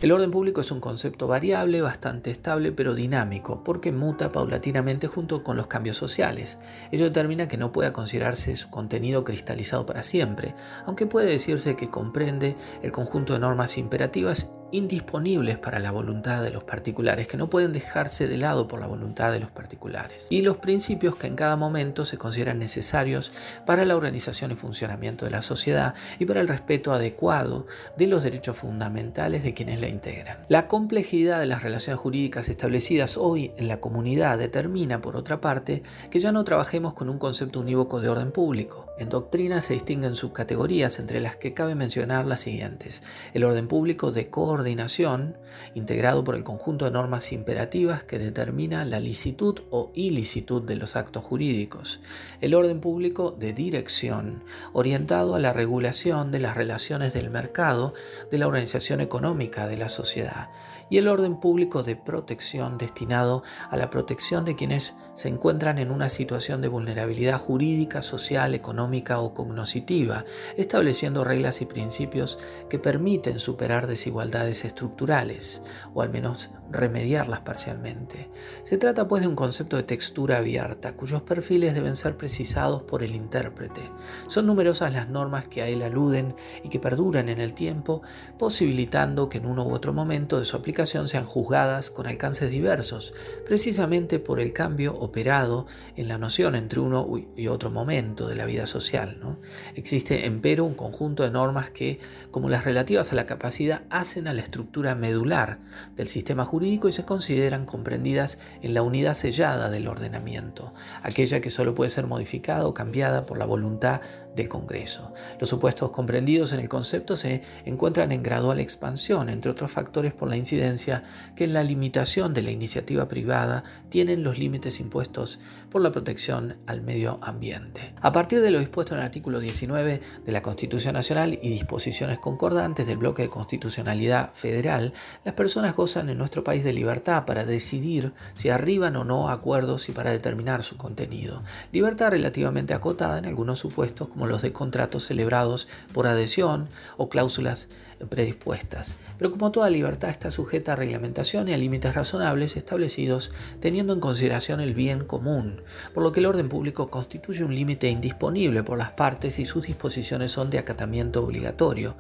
El 0.07 0.13
orden 0.13 0.31
público 0.31 0.61
es 0.61 0.71
un 0.71 0.79
concepto 0.79 1.27
variable, 1.27 1.81
bastante 1.81 2.31
estable, 2.31 2.71
pero 2.71 2.95
dinámico, 2.95 3.65
porque 3.65 3.91
muta 3.91 4.31
paulatinamente 4.31 5.09
junto 5.09 5.43
con 5.43 5.57
los 5.57 5.67
cambios 5.67 5.97
sociales. 5.97 6.59
Ello 6.93 7.07
determina 7.07 7.49
que 7.49 7.57
no 7.57 7.73
pueda 7.73 7.93
considerarse 7.93 8.55
su 8.55 8.71
contenido 8.71 9.25
cristalizado 9.25 9.85
para 9.85 10.05
siempre, 10.05 10.55
aunque 10.85 11.07
puede 11.07 11.27
decirse 11.27 11.75
que 11.75 11.91
comprende 11.91 12.55
el 12.85 12.93
conjunto 12.93 13.33
de 13.33 13.41
normas 13.41 13.79
imperativas 13.79 14.53
indisponibles 14.73 15.59
para 15.59 15.79
la 15.79 15.91
voluntad 15.91 16.43
de 16.43 16.51
los 16.51 16.65
particulares, 16.65 17.29
que 17.29 17.37
no 17.37 17.49
pueden 17.49 17.73
dejarse 17.73 18.29
de 18.29 18.37
lado 18.37 18.69
por 18.69 18.81
la 18.81 18.87
voluntad 18.87 19.33
de 19.33 19.41
los 19.41 19.51
particulares, 19.51 20.27
y 20.31 20.43
los 20.43 20.59
principios 20.59 21.17
que 21.17 21.27
en 21.27 21.37
cada 21.37 21.57
momento 21.57 22.05
se 22.05 22.19
consideran 22.19 22.59
necesarios 22.59 23.33
para 23.65 23.85
la 23.85 23.97
organización 23.97 24.51
y 24.51 24.57
funcionamiento 24.57 25.25
de 25.25 25.31
la 25.31 25.43
sociedad 25.43 25.95
y 26.19 26.27
para 26.27 26.41
el 26.41 26.49
respeto 26.49 26.93
adecuado 26.93 27.67
de 27.97 28.07
los 28.07 28.23
derechos 28.23 28.57
fundamentales 28.57 29.43
de 29.43 29.55
quienes 29.55 29.81
la 29.81 29.89
integran. 29.89 30.45
La 30.49 30.69
complejidad 30.69 31.41
de 31.41 31.47
las 31.47 31.63
relaciones 31.63 32.01
jurídicas 32.01 32.49
establecidas 32.49 33.17
hoy 33.17 33.53
en 33.57 33.69
la 33.69 33.81
comunidad 33.81 34.39
determina, 34.39 35.01
por 35.01 35.17
otra 35.17 35.41
parte, 35.41 35.83
que 36.11 36.21
ya 36.21 36.33
no 36.33 36.45
trabajemos 36.45 36.95
con 36.95 37.09
un 37.09 37.19
concepto 37.19 37.61
unívoco 37.61 38.01
de 38.01 38.09
orden 38.09 38.33
público. 38.33 38.87
En 38.99 39.09
doctrina 39.09 39.61
se 39.61 39.75
distinguen 39.75 40.15
subcategorías 40.15 40.99
entre 40.99 41.21
las 41.21 41.37
que 41.37 41.55
cabe 41.55 41.75
mencionar 41.75 42.25
las 42.25 42.41
siguientes. 42.41 43.03
El 43.35 43.45
orden 43.45 43.69
público 43.69 44.11
de 44.11 44.31
coordinación, 44.57 45.37
integrado 45.75 46.25
por 46.25 46.35
el 46.35 46.43
conjunto 46.43 46.87
de 46.87 46.91
normas 46.91 47.31
imperativas 47.33 48.05
que 48.05 48.19
determina 48.19 48.87
la 48.87 49.01
licitud 49.01 49.61
o 49.69 49.93
ilicitud 49.95 50.63
de 50.63 50.77
los 50.77 50.97
actos 50.97 51.23
jurídicos. 51.23 52.01
El 52.41 52.55
orden 52.55 52.81
público 52.81 53.37
de 53.39 53.53
dirección, 53.53 54.43
orientado 54.73 55.35
a 55.35 55.41
la 55.41 55.53
regulación 55.53 56.31
de 56.33 56.41
las 56.41 56.57
relaciones 56.57 57.13
del 57.13 57.29
mercado, 57.29 57.93
de 58.31 58.39
la 58.39 58.47
organización 58.47 59.03
económica 59.03 59.67
de 59.67 59.77
la 59.77 59.91
sociedad. 59.91 60.49
Y 60.89 60.99
el 60.99 61.09
orden 61.09 61.41
público 61.41 61.83
de 61.83 61.97
protección, 61.97 62.79
destinado 62.79 63.43
a 63.71 63.77
la 63.77 63.91
protección 63.91 64.45
de 64.45 64.55
quienes 64.55 64.95
se 65.15 65.29
encuentran 65.29 65.79
en 65.79 65.91
una 65.91 66.09
situación 66.09 66.61
de 66.61 66.69
vulnerabilidad 66.69 67.41
jurídica, 67.41 68.03
social, 68.03 68.55
económica 68.55 69.19
o 69.19 69.35
cognoscitiva, 69.35 70.25
estableciendo 70.57 71.25
reglas 71.25 71.61
y 71.61 71.67
principios 71.67 72.39
que 72.71 72.79
permiten 72.79 73.41
superar 73.41 73.89
desigualdades 73.89 74.65
estructurales, 74.65 75.63
o 75.93 76.03
al 76.03 76.11
menos 76.11 76.51
remediarlas 76.71 77.41
parcialmente. 77.41 78.31
Se 78.63 78.79
trata 78.79 79.09
pues 79.09 79.23
de 79.23 79.29
un 79.29 79.35
concepto 79.37 79.77
de 79.77 79.83
textura 79.83 80.37
abierta, 80.37 80.95
cuyos 80.95 81.23
perfiles 81.23 81.75
deben 81.75 81.97
ser 81.97 82.17
precisados 82.17 82.83
por 82.83 83.03
el 83.03 83.15
intérprete. 83.15 83.81
Son 84.29 84.47
numerosas 84.47 84.93
las 84.93 85.09
normas 85.09 85.49
que 85.49 85.63
a 85.63 85.69
él 85.69 85.83
aluden 85.83 86.35
y 86.63 86.69
que 86.69 86.79
perduran 86.79 87.29
en 87.29 87.41
el 87.41 87.55
tiempo, 87.55 88.03
posibilitando 88.39 89.29
que 89.29 89.39
en 89.39 89.47
uno 89.47 89.65
u 89.65 89.73
otro 89.73 89.93
momento 89.93 90.39
de 90.39 90.45
su 90.45 90.57
aplicación 90.57 90.76
sean 90.85 91.25
juzgadas 91.25 91.91
con 91.91 92.07
alcances 92.07 92.51
diversos, 92.51 93.15
precisamente 93.47 94.19
por 94.19 94.41
el 94.41 94.53
cambio 94.53 94.93
operado 94.93 95.67
en 95.97 96.09
la 96.09 96.19
noción 96.19 96.55
entre 96.55 96.81
uno 96.81 97.09
y 97.37 97.47
otro 97.47 97.71
momento 97.71 98.29
de 98.29 98.37
la 98.37 98.45
vida 98.45 98.67
social. 98.67 99.19
¿no? 99.21 99.39
Existe, 99.75 100.27
empero, 100.27 100.65
un 100.65 100.75
conjunto 100.75 101.23
de 101.23 101.31
normas 101.31 101.71
que, 101.71 101.99
como 102.31 102.51
las 102.51 102.65
relativas 102.65 103.13
a 103.13 103.17
la 103.17 103.27
capacidad, 103.27 103.85
hacen 103.89 104.29
a 104.29 104.35
la 104.35 104.43
estructura 104.43 104.95
medular 104.95 105.61
del 105.95 106.09
sistema 106.09 106.45
jurídico 106.45 106.89
y 106.89 106.93
se 106.93 107.05
consideran 107.05 107.65
comprendidas 107.65 108.39
en 108.61 108.75
la 108.75 108.83
unidad 108.83 109.15
sellada 109.15 109.71
del 109.71 109.89
ordenamiento, 109.89 110.75
aquella 111.03 111.41
que 111.41 111.51
solo 111.51 111.75
puede 111.75 111.91
ser 111.91 112.07
modificada 112.07 112.67
o 112.67 112.75
cambiada 112.75 113.25
por 113.25 113.39
la 113.39 113.47
voluntad 113.47 114.01
del 114.37 114.49
Congreso. 114.49 115.13
Los 115.41 115.49
supuestos 115.49 115.91
comprendidos 115.91 116.53
en 116.53 116.61
el 116.61 116.69
concepto 116.69 117.17
se 117.17 117.43
encuentran 117.65 118.13
en 118.13 118.23
gradual 118.23 118.61
expansión, 118.61 119.29
entre 119.29 119.51
otros 119.51 119.73
factores 119.73 120.13
por 120.13 120.29
la 120.29 120.37
incidencia 120.37 121.03
que 121.35 121.45
en 121.45 121.55
la 121.55 121.65
limitación 121.65 122.35
de 122.35 122.43
la 122.43 122.51
iniciativa 122.51 123.09
privada 123.09 123.65
tienen 123.89 124.23
los 124.23 124.39
límites 124.39 124.79
impuestos 124.79 125.41
por 125.77 125.83
la 125.83 125.93
protección 125.93 126.57
al 126.67 126.81
medio 126.81 127.19
ambiente. 127.21 127.93
A 128.01 128.11
partir 128.11 128.41
de 128.41 128.51
lo 128.51 128.61
dispuesto 128.61 128.95
en 128.95 129.01
el 129.01 129.05
artículo 129.05 129.41
19 129.41 130.01
de 130.25 130.33
la 130.33 130.41
Constitución 130.41 130.95
Nacional 130.95 131.39
y 131.43 131.51
disposiciones 131.51 132.19
concordantes 132.19 132.87
del 132.87 132.97
bloque 132.97 133.21
de 133.21 133.29
constitucionalidad 133.29 134.33
federal, 134.33 134.95
las 135.23 135.35
personas 135.35 135.77
gozan 135.77 136.09
en 136.09 136.17
nuestro 136.17 136.43
país 136.43 136.65
de 136.65 136.73
libertad 136.73 137.27
para 137.27 137.45
decidir 137.45 138.15
si 138.33 138.49
arriban 138.49 138.97
o 138.97 139.05
no 139.05 139.29
acuerdos 139.29 139.91
y 139.91 139.93
para 139.93 140.13
determinar 140.13 140.63
su 140.63 140.79
contenido. 140.79 141.43
Libertad 141.73 142.13
relativamente 142.13 142.73
acotada 142.73 143.19
en 143.19 143.27
algunos 143.27 143.59
supuestos 143.59 144.09
como 144.09 144.27
los 144.27 144.41
de 144.41 144.55
contratos 144.55 145.05
celebrados 145.05 145.69
por 145.93 146.07
adhesión 146.07 146.71
o 146.97 147.11
cláusulas 147.11 147.69
predispuestas. 148.09 148.97
Pero 149.19 149.31
como 149.31 149.53
toda 149.53 149.71
libertad 149.71 150.11
está 150.11 150.31
sujeta 150.31 150.73
a 150.73 150.77
reglamentación 150.77 151.49
y 151.49 151.55
a 151.55 151.59
límites 151.59 151.95
razonables 151.95 152.57
establecidos 152.57 153.33
teniendo 153.61 153.93
en 153.93 154.01
consideración 154.01 154.61
el 154.61 154.75
bien 154.75 155.05
común, 155.05 155.63
por 155.95 156.03
lo 156.03 156.13
que 156.13 156.21
el 156.21 156.27
orden 156.27 156.49
público 156.49 156.89
constituye 156.89 157.45
un 157.45 157.55
límite 157.55 157.89
indisponible 157.89 158.63
por 158.63 158.79
las 158.79 158.91
partes 158.91 159.39
y 159.39 159.45
sus 159.45 159.67
disposiciones 159.67 160.33
son 160.33 160.51
de 160.51 160.59
acatamiento 160.59 161.25
obligatorio. 161.25 161.97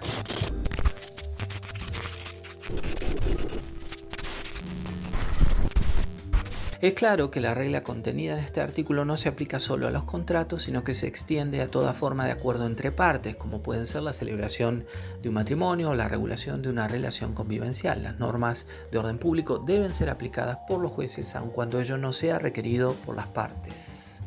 Es 6.87 6.95
claro 6.95 7.33
que 7.33 7.40
la 7.40 7.52
regla 7.52 7.83
contenida 7.83 8.35
en 8.35 8.45
este 8.45 8.61
artículo 8.61 9.05
no 9.05 9.16
se 9.16 9.28
aplica 9.28 9.59
solo 9.59 9.88
a 9.88 9.90
los 9.90 10.05
contratos, 10.05 10.62
sino 10.62 10.85
que 10.85 10.95
se 10.95 11.09
extiende 11.09 11.61
a 11.61 11.69
toda 11.69 11.93
forma 11.93 12.26
de 12.26 12.31
acuerdo 12.31 12.64
entre 12.64 12.93
partes, 12.93 13.35
como 13.35 13.61
pueden 13.61 13.87
ser 13.87 14.05
la 14.05 14.12
celebración 14.12 14.87
de 15.21 15.28
un 15.28 15.35
matrimonio 15.35 15.90
o 15.90 15.95
la 15.97 16.07
regulación 16.07 16.62
de 16.62 16.69
una 16.69 16.87
relación 16.87 17.33
convivencial. 17.33 18.05
Las 18.05 18.21
normas 18.21 18.69
de 18.93 18.99
orden 18.99 19.19
público 19.19 19.59
deben 19.59 19.93
ser 19.93 20.11
aplicadas 20.11 20.59
por 20.69 20.81
los 20.81 20.93
jueces, 20.93 21.35
aun 21.35 21.50
cuando 21.50 21.81
ello 21.81 21.99
no 21.99 22.12
sea 22.12 22.38
requerido 22.38 22.95
por 23.05 23.16
las 23.16 23.26
partes. 23.26 24.21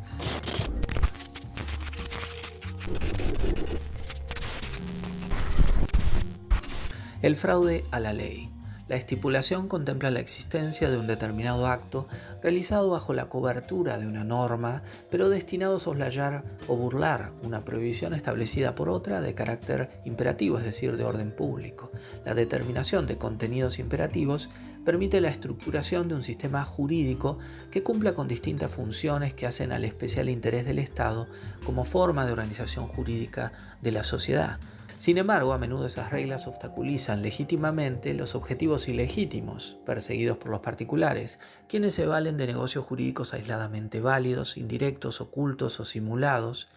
El 7.22 7.38
fraude 7.38 7.86
a 7.92 8.01
la 8.01 8.12
ley. 8.12 8.59
La 8.89 8.96
estipulación 8.96 9.67
contempla 9.67 10.10
la 10.10 10.19
existencia 10.19 10.89
de 10.89 10.98
un 10.98 11.05
determinado 11.05 11.67
acto 11.67 12.08
realizado 12.41 12.89
bajo 12.89 13.13
la 13.13 13.29
cobertura 13.29 14.00
de 14.00 14.08
una 14.08 14.24
norma, 14.24 14.81
pero 15.12 15.29
destinado 15.29 15.75
a 15.75 15.79
soslayar 15.79 16.43
o 16.67 16.75
burlar 16.75 17.31
una 17.43 17.63
prohibición 17.63 18.15
establecida 18.15 18.74
por 18.74 18.89
otra 18.89 19.22
de 19.22 19.36
carácter 19.36 19.91
imperativo, 20.05 20.58
es 20.58 20.63
decir, 20.63 20.98
de 20.98 21.03
orden 21.03 21.36
público. 21.36 21.91
La 22.25 22.34
determinación 22.34 23.05
de 23.05 23.19
contenidos 23.19 23.77
imperativos 23.77 24.50
permite 24.84 25.22
la 25.22 25.29
estructuración 25.29 26.08
de 26.08 26.15
un 26.15 26.24
sistema 26.24 26.65
jurídico 26.65 27.38
que 27.69 27.84
cumpla 27.84 28.15
con 28.15 28.27
distintas 28.27 28.72
funciones 28.72 29.36
que 29.36 29.46
hacen 29.46 29.72
al 29.72 29.86
especial 29.86 30.29
interés 30.29 30.65
del 30.65 30.79
Estado 30.79 31.27
como 31.63 31.84
forma 31.84 32.25
de 32.25 32.31
organización 32.31 32.88
jurídica 32.88 33.51
de 33.84 33.91
la 33.91 34.01
sociedad. 34.01 34.58
Sin 35.00 35.18
embargo, 35.18 35.53
a 35.53 35.58
menudo 35.58 35.86
esas 35.86 36.12
reglas 36.12 36.46
obstaculizan 36.46 37.22
legítimamente 37.22 38.13
los 38.13 38.36
objetivos 38.36 38.89
ilegítimos 38.89 39.77
perseguidos 39.86 40.36
por 40.36 40.51
los 40.51 40.60
particulares, 40.60 41.39
quienes 41.70 41.94
se 41.94 42.06
valen 42.06 42.36
de 42.36 42.48
negocios 42.48 42.84
jurídicos 42.84 43.34
aisladamente 43.34 44.01
válidos, 44.01 44.58
indirectos, 44.58 45.22
ocultos 45.22 45.79
o 45.79 45.86
simulados, 45.86 46.68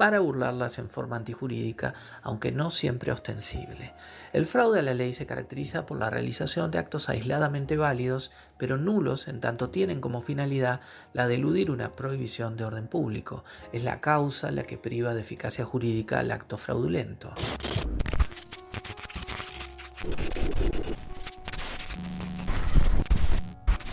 para 0.00 0.20
burlarlas 0.20 0.78
en 0.78 0.88
forma 0.88 1.16
antijurídica, 1.16 1.92
aunque 2.22 2.52
no 2.52 2.70
siempre 2.70 3.12
ostensible. 3.12 3.92
El 4.32 4.46
fraude 4.46 4.78
a 4.78 4.82
la 4.82 4.94
ley 4.94 5.12
se 5.12 5.26
caracteriza 5.26 5.84
por 5.84 5.98
la 5.98 6.08
realización 6.08 6.70
de 6.70 6.78
actos 6.78 7.10
aisladamente 7.10 7.76
válidos, 7.76 8.30
pero 8.56 8.78
nulos 8.78 9.28
en 9.28 9.40
tanto 9.40 9.68
tienen 9.68 10.00
como 10.00 10.22
finalidad 10.22 10.80
la 11.12 11.26
de 11.26 11.34
eludir 11.34 11.70
una 11.70 11.92
prohibición 11.92 12.56
de 12.56 12.64
orden 12.64 12.88
público. 12.88 13.44
Es 13.74 13.84
la 13.84 14.00
causa 14.00 14.50
la 14.50 14.62
que 14.62 14.78
priva 14.78 15.12
de 15.12 15.20
eficacia 15.20 15.66
jurídica 15.66 16.20
al 16.20 16.30
acto 16.30 16.56
fraudulento. 16.56 17.34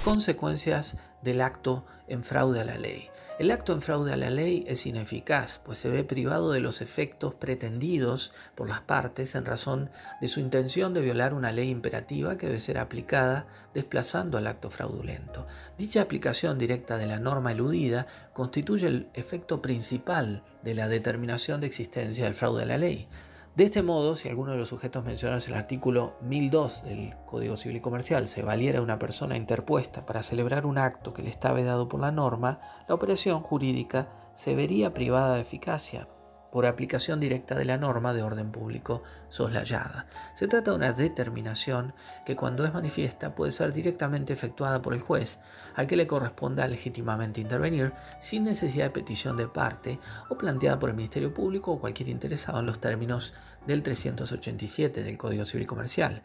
Consecuencias 0.06 0.96
del 1.22 1.42
acto 1.42 1.86
en 2.08 2.24
fraude 2.24 2.62
a 2.62 2.64
la 2.64 2.78
ley. 2.78 3.10
El 3.40 3.52
acto 3.52 3.72
en 3.72 3.84
fraude 3.84 4.14
a 4.14 4.18
la 4.18 4.32
ley 4.32 4.64
es 4.66 4.88
ineficaz, 4.88 5.60
pues 5.64 5.78
se 5.78 5.90
ve 5.90 6.04
privado 6.04 6.52
de 6.52 6.60
los 6.60 6.82
efectos 6.82 7.36
pretendidos 7.36 8.32
por 8.56 8.68
las 8.68 8.82
partes 8.82 9.36
en 9.36 9.46
razón 9.46 9.92
de 10.20 10.28
su 10.28 10.40
intención 10.40 10.96
de 10.96 11.02
violar 11.02 11.36
una 11.36 11.52
ley 11.52 11.70
imperativa 11.70 12.36
que 12.36 12.48
debe 12.48 12.58
ser 12.58 12.80
aplicada 12.80 13.46
desplazando 13.76 14.40
al 14.40 14.48
acto 14.48 14.72
fraudulento. 14.72 15.46
Dicha 15.78 16.02
aplicación 16.02 16.58
directa 16.58 16.98
de 16.98 17.06
la 17.06 17.20
norma 17.20 17.52
eludida 17.52 18.08
constituye 18.34 18.88
el 18.88 19.08
efecto 19.14 19.62
principal 19.62 20.44
de 20.64 20.74
la 20.74 20.88
determinación 20.88 21.62
de 21.62 21.68
existencia 21.68 22.24
del 22.24 22.34
fraude 22.34 22.64
a 22.64 22.66
la 22.66 22.80
ley. 22.80 23.08
De 23.58 23.64
este 23.64 23.82
modo, 23.82 24.16
si 24.16 24.30
alguno 24.30 24.52
de 24.52 24.60
los 24.60 24.68
sujetos 24.68 25.04
mencionados 25.04 25.48
en 25.48 25.56
el 25.56 25.60
artículo 25.60 26.16
1002 26.22 26.84
del 26.84 27.16
Código 27.26 27.56
Civil 27.56 27.78
y 27.78 27.82
Comercial 27.82 28.28
se 28.28 28.44
valiera 28.44 28.84
una 28.84 29.00
persona 29.00 29.36
interpuesta 29.36 30.06
para 30.06 30.22
celebrar 30.22 30.68
un 30.68 30.78
acto 30.78 31.12
que 31.12 31.24
le 31.24 31.32
está 31.32 31.54
vedado 31.54 31.90
por 31.90 32.00
la 32.00 32.12
norma, 32.12 32.60
la 32.88 32.94
operación 32.94 33.42
jurídica 33.42 34.10
se 34.36 34.54
vería 34.54 34.94
privada 34.94 35.34
de 35.34 35.42
eficacia 35.42 36.08
por 36.52 36.66
aplicación 36.66 37.20
directa 37.20 37.56
de 37.56 37.66
la 37.66 37.78
norma 37.78 38.14
de 38.14 38.24
orden 38.24 38.52
público 38.52 39.04
soslayada. 39.28 40.08
Se 40.34 40.48
trata 40.48 40.72
de 40.72 40.78
una 40.78 40.94
determinación 40.94 41.94
que 42.26 42.36
cuando 42.36 42.66
es 42.66 42.74
manifiesta 42.74 43.36
puede 43.36 43.52
ser 43.52 43.74
directamente 43.74 44.34
efectuada 44.34 44.82
por 44.82 44.94
el 44.94 45.02
juez, 45.02 45.40
al 45.76 45.88
que 45.88 45.96
le 45.96 46.08
corresponda 46.08 46.68
legítimamente 46.68 47.42
intervenir 47.42 47.94
sin 48.20 48.44
necesidad 48.44 48.86
de 48.86 48.92
petición 48.92 49.38
de 49.38 49.48
parte 49.48 50.00
o 50.30 50.38
planteada 50.38 50.80
por 50.80 50.90
el 50.90 50.96
Ministerio 50.96 51.34
Público 51.34 51.72
o 51.72 51.80
cualquier 51.80 52.10
interesado 52.10 52.60
en 52.60 52.66
los 52.66 52.80
términos 52.80 53.34
del 53.66 53.84
387 53.84 55.04
del 55.04 55.18
Código 55.18 55.46
Civil 55.46 55.68
Comercial. 55.68 56.22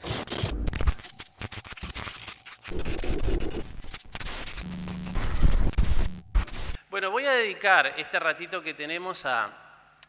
Bueno, 6.91 7.11
voy 7.11 7.25
a 7.25 7.33
dedicar 7.33 7.95
este 7.97 8.21
ratito 8.21 8.63
que 8.63 8.75
tenemos 8.75 9.25
a 9.25 9.62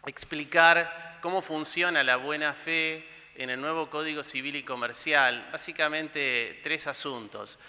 explicar 0.06 1.20
cómo 1.22 1.42
funciona 1.42 2.04
la 2.04 2.18
buena 2.18 2.54
fe 2.54 3.08
en 3.36 3.50
el 3.50 3.60
nuevo 3.60 3.90
Código 3.90 4.24
Civil 4.24 4.56
y 4.56 4.64
Comercial. 4.64 5.50
Básicamente 5.52 6.60
tres 6.64 6.88
asuntos. 6.88 7.60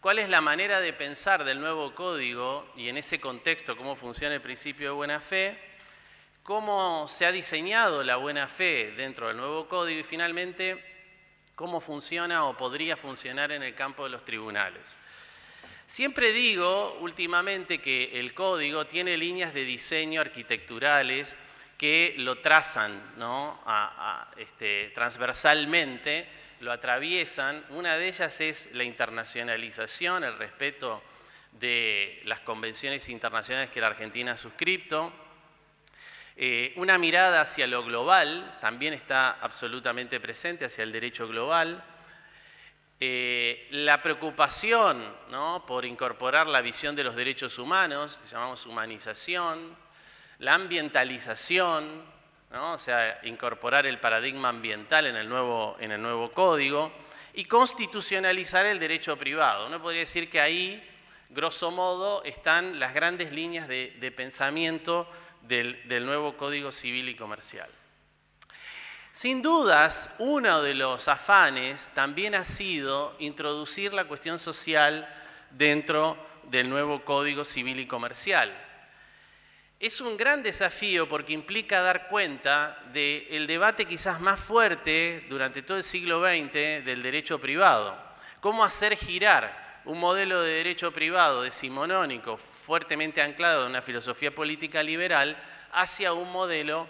¿Cuál 0.00 0.18
es 0.18 0.28
la 0.28 0.40
manera 0.40 0.80
de 0.80 0.92
pensar 0.92 1.44
del 1.44 1.60
nuevo 1.60 1.94
código 1.94 2.72
y 2.76 2.88
en 2.88 2.98
ese 2.98 3.20
contexto 3.20 3.76
cómo 3.76 3.96
funciona 3.96 4.34
el 4.34 4.40
principio 4.40 4.88
de 4.88 4.94
buena 4.94 5.20
fe? 5.20 5.74
cómo 6.44 7.08
se 7.08 7.24
ha 7.24 7.32
diseñado 7.32 8.04
la 8.04 8.16
buena 8.16 8.46
fe 8.46 8.92
dentro 8.96 9.28
del 9.28 9.38
nuevo 9.38 9.66
código 9.66 10.00
y 10.00 10.04
finalmente 10.04 10.84
cómo 11.54 11.80
funciona 11.80 12.44
o 12.44 12.56
podría 12.56 12.98
funcionar 12.98 13.50
en 13.50 13.62
el 13.62 13.74
campo 13.74 14.04
de 14.04 14.10
los 14.10 14.24
tribunales. 14.26 14.98
Siempre 15.86 16.32
digo 16.32 16.98
últimamente 17.00 17.78
que 17.78 18.20
el 18.20 18.34
código 18.34 18.86
tiene 18.86 19.16
líneas 19.16 19.54
de 19.54 19.64
diseño 19.64 20.20
arquitecturales 20.20 21.34
que 21.76 22.14
lo 22.18 22.38
trazan 22.38 23.02
este, 24.36 24.90
transversalmente, 24.94 26.28
lo 26.60 26.72
atraviesan. 26.72 27.64
Una 27.70 27.96
de 27.96 28.08
ellas 28.08 28.40
es 28.40 28.70
la 28.72 28.84
internacionalización, 28.84 30.24
el 30.24 30.38
respeto 30.38 31.02
de 31.52 32.20
las 32.24 32.40
convenciones 32.40 33.08
internacionales 33.08 33.70
que 33.70 33.80
la 33.80 33.88
Argentina 33.88 34.32
ha 34.32 34.36
suscrito. 34.36 35.12
Eh, 36.36 36.72
una 36.76 36.98
mirada 36.98 37.42
hacia 37.42 37.66
lo 37.66 37.84
global 37.84 38.58
también 38.60 38.92
está 38.92 39.32
absolutamente 39.40 40.18
presente, 40.18 40.64
hacia 40.64 40.82
el 40.82 40.92
derecho 40.92 41.28
global. 41.28 41.84
eh, 43.00 43.68
la 43.70 44.00
preocupación 44.00 45.04
por 45.66 45.84
incorporar 45.84 46.46
la 46.46 46.60
visión 46.62 46.96
de 46.96 47.04
los 47.04 47.16
derechos 47.16 47.58
humanos, 47.58 48.18
que 48.22 48.28
llamamos 48.30 48.66
humanización, 48.66 49.76
la 50.38 50.54
ambientalización, 50.54 52.02
o 52.52 52.78
sea, 52.78 53.20
incorporar 53.24 53.86
el 53.86 53.98
paradigma 53.98 54.48
ambiental 54.48 55.06
en 55.06 55.16
el 55.16 55.28
nuevo, 55.28 55.76
en 55.80 55.92
el 55.92 56.00
nuevo 56.00 56.30
código, 56.30 56.92
y 57.34 57.44
constitucionalizar 57.46 58.66
el 58.66 58.78
derecho 58.78 59.16
privado. 59.16 59.66
Uno 59.66 59.82
podría 59.82 60.00
decir 60.00 60.30
que 60.30 60.40
ahí, 60.40 60.82
grosso 61.30 61.70
modo, 61.70 62.22
están 62.24 62.78
las 62.78 62.94
grandes 62.94 63.32
líneas 63.32 63.66
de, 63.66 64.12
pensamiento 64.16 65.08
del, 65.42 65.86
del 65.88 66.06
nuevo 66.06 66.36
Código 66.36 66.70
Civil 66.70 67.08
y 67.08 67.16
Comercial. 67.16 67.68
Sin 69.10 69.42
dudas, 69.42 70.12
uno 70.18 70.62
de 70.62 70.74
los 70.74 71.06
afanes 71.06 71.90
también 71.94 72.34
ha 72.34 72.44
sido 72.44 73.14
introducir 73.20 73.94
la 73.94 74.06
cuestión 74.06 74.38
social 74.38 75.08
dentro 75.50 76.16
del 76.44 76.68
nuevo 76.68 77.04
Código 77.04 77.44
Civil 77.44 77.78
y 77.80 77.86
Comercial. 77.86 78.52
Es 79.84 80.00
un 80.00 80.16
gran 80.16 80.42
desafío 80.42 81.06
porque 81.06 81.34
implica 81.34 81.82
dar 81.82 82.08
cuenta 82.08 82.82
del 82.94 83.46
debate 83.46 83.84
quizás 83.84 84.18
más 84.18 84.40
fuerte 84.40 85.26
durante 85.28 85.60
todo 85.60 85.76
el 85.76 85.84
siglo 85.84 86.22
XX 86.22 86.54
del 86.86 87.02
derecho 87.02 87.38
privado. 87.38 87.94
Cómo 88.40 88.64
hacer 88.64 88.96
girar 88.96 89.82
un 89.84 90.00
modelo 90.00 90.40
de 90.40 90.52
derecho 90.52 90.90
privado 90.90 91.42
decimonónico 91.42 92.38
fuertemente 92.38 93.20
anclado 93.20 93.64
en 93.64 93.72
una 93.72 93.82
filosofía 93.82 94.34
política 94.34 94.82
liberal 94.82 95.36
hacia 95.70 96.14
un 96.14 96.32
modelo 96.32 96.88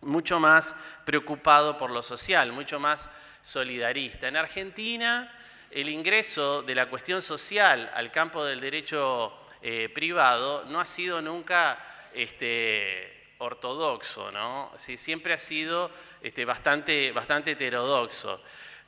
mucho 0.00 0.40
más 0.40 0.74
preocupado 1.04 1.76
por 1.76 1.90
lo 1.90 2.00
social, 2.02 2.50
mucho 2.50 2.80
más 2.80 3.10
solidarista. 3.42 4.28
En 4.28 4.38
Argentina, 4.38 5.30
el 5.70 5.90
ingreso 5.90 6.62
de 6.62 6.76
la 6.76 6.88
cuestión 6.88 7.20
social 7.20 7.92
al 7.94 8.10
campo 8.10 8.42
del 8.42 8.62
derecho 8.62 9.34
eh, 9.60 9.90
privado 9.94 10.64
no 10.64 10.80
ha 10.80 10.86
sido 10.86 11.20
nunca 11.20 11.91
este, 12.14 13.34
ortodoxo, 13.38 14.30
¿no? 14.30 14.72
siempre 14.76 15.34
ha 15.34 15.38
sido 15.38 15.90
este, 16.20 16.44
bastante, 16.44 17.12
bastante 17.12 17.52
heterodoxo. 17.52 18.40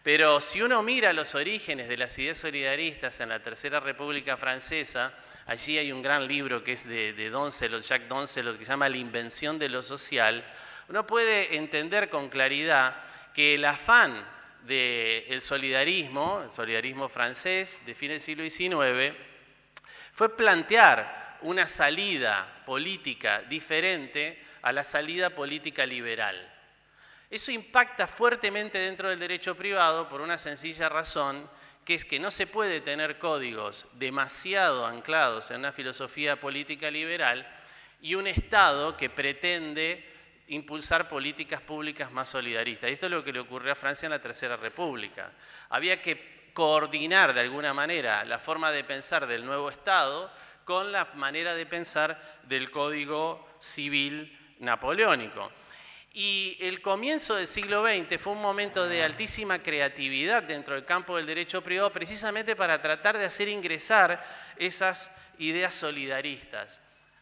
Pero 0.02 0.40
si 0.40 0.60
uno 0.60 0.82
mira 0.82 1.12
los 1.12 1.34
orígenes 1.34 1.88
de 1.88 1.96
las 1.96 2.18
ideas 2.18 2.38
solidaristas 2.38 3.20
en 3.20 3.30
la 3.30 3.42
Tercera 3.42 3.80
República 3.80 4.36
Francesa, 4.36 5.14
allí 5.46 5.78
hay 5.78 5.92
un 5.92 6.02
gran 6.02 6.28
libro 6.28 6.62
que 6.62 6.72
es 6.72 6.86
de, 6.86 7.14
de 7.14 7.30
Doncelot, 7.30 7.82
Jacques 7.82 8.08
Doncelot, 8.08 8.58
que 8.58 8.64
se 8.64 8.70
llama 8.70 8.88
La 8.88 8.98
invención 8.98 9.58
de 9.58 9.68
lo 9.68 9.82
social, 9.82 10.44
uno 10.88 11.06
puede 11.06 11.56
entender 11.56 12.10
con 12.10 12.28
claridad 12.28 12.96
que 13.32 13.54
el 13.54 13.64
afán 13.64 14.24
del 14.66 15.40
solidarismo, 15.42 16.42
el 16.44 16.50
solidarismo 16.50 17.08
francés 17.08 17.82
de 17.86 17.94
fin 17.94 18.10
del 18.10 18.20
siglo 18.20 18.48
XIX, 18.48 19.14
fue 20.12 20.36
plantear 20.36 21.33
una 21.42 21.66
salida 21.66 22.62
política 22.66 23.42
diferente 23.42 24.42
a 24.62 24.72
la 24.72 24.82
salida 24.82 25.30
política 25.30 25.84
liberal. 25.84 26.50
Eso 27.30 27.50
impacta 27.50 28.06
fuertemente 28.06 28.78
dentro 28.78 29.08
del 29.08 29.18
derecho 29.18 29.56
privado 29.56 30.08
por 30.08 30.20
una 30.20 30.38
sencilla 30.38 30.88
razón, 30.88 31.48
que 31.84 31.94
es 31.94 32.04
que 32.04 32.20
no 32.20 32.30
se 32.30 32.46
puede 32.46 32.80
tener 32.80 33.18
códigos 33.18 33.86
demasiado 33.94 34.86
anclados 34.86 35.50
en 35.50 35.58
una 35.58 35.72
filosofía 35.72 36.40
política 36.40 36.90
liberal 36.90 37.46
y 38.00 38.14
un 38.14 38.26
Estado 38.26 38.96
que 38.96 39.10
pretende 39.10 40.08
impulsar 40.48 41.08
políticas 41.08 41.60
públicas 41.60 42.12
más 42.12 42.28
solidaristas. 42.28 42.90
esto 42.90 43.06
es 43.06 43.12
lo 43.12 43.24
que 43.24 43.32
le 43.32 43.40
ocurrió 43.40 43.72
a 43.72 43.76
Francia 43.76 44.06
en 44.06 44.12
la 44.12 44.22
Tercera 44.22 44.56
República. 44.56 45.32
Había 45.70 46.00
que 46.00 46.50
coordinar 46.52 47.34
de 47.34 47.40
alguna 47.40 47.74
manera 47.74 48.24
la 48.24 48.38
forma 48.38 48.70
de 48.70 48.84
pensar 48.84 49.26
del 49.26 49.44
nuevo 49.44 49.70
Estado 49.70 50.30
con 50.64 50.92
la 50.92 51.06
manera 51.14 51.54
de 51.54 51.66
pensar 51.66 52.20
del 52.44 52.70
Código 52.70 53.48
Civil 53.60 54.56
Napoleónico. 54.60 55.50
Y 56.16 56.56
el 56.60 56.80
comienzo 56.80 57.34
del 57.34 57.48
siglo 57.48 57.84
XX 57.84 58.20
fue 58.20 58.34
un 58.34 58.40
momento 58.40 58.86
de 58.86 59.02
altísima 59.02 59.58
creatividad 59.58 60.44
dentro 60.44 60.76
del 60.76 60.84
campo 60.84 61.16
del 61.16 61.26
derecho 61.26 61.60
privado, 61.60 61.90
precisamente 61.90 62.54
para 62.54 62.80
tratar 62.80 63.18
de 63.18 63.24
hacer 63.24 63.48
ingresar 63.48 64.24
esas 64.56 65.10
ideas 65.38 65.74
solidaristas. 65.74 66.80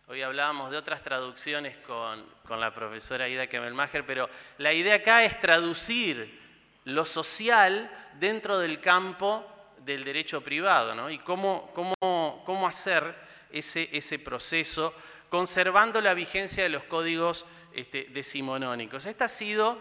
Hoy 0.09 0.21
hablábamos 0.21 0.71
de 0.71 0.77
otras 0.77 1.01
traducciones 1.01 1.77
con, 1.79 2.27
la 2.61 2.75
profesora 2.75 3.31
Ida 3.31 3.47
Kemelmacher, 3.47 4.05
pero 4.05 4.29
la 4.59 4.75
idea 4.75 4.97
acá 4.97 5.25
es 5.25 5.41
traducir 5.41 6.39
lo 6.85 7.07
social 7.07 7.91
dentro 8.21 8.59
del 8.59 8.79
campo 8.79 9.47
del 9.79 10.05
derecho 10.05 10.43
privado, 10.43 10.95
¿no? 10.95 11.09
Y 11.09 11.19
cómo, 11.21 11.71
cómo, 11.73 12.43
cómo 12.45 12.67
hacer 12.67 13.15
ese, 13.53 14.19
proceso, 14.19 14.95
conservando 15.29 16.01
la 16.01 16.15
vigencia 16.15 16.63
de 16.63 16.69
los 16.69 16.85
códigos 16.85 17.47
este, 17.73 18.05
decimonónicos. 18.11 19.07
Esta 19.07 19.27
ha 19.27 19.29
sido 19.29 19.79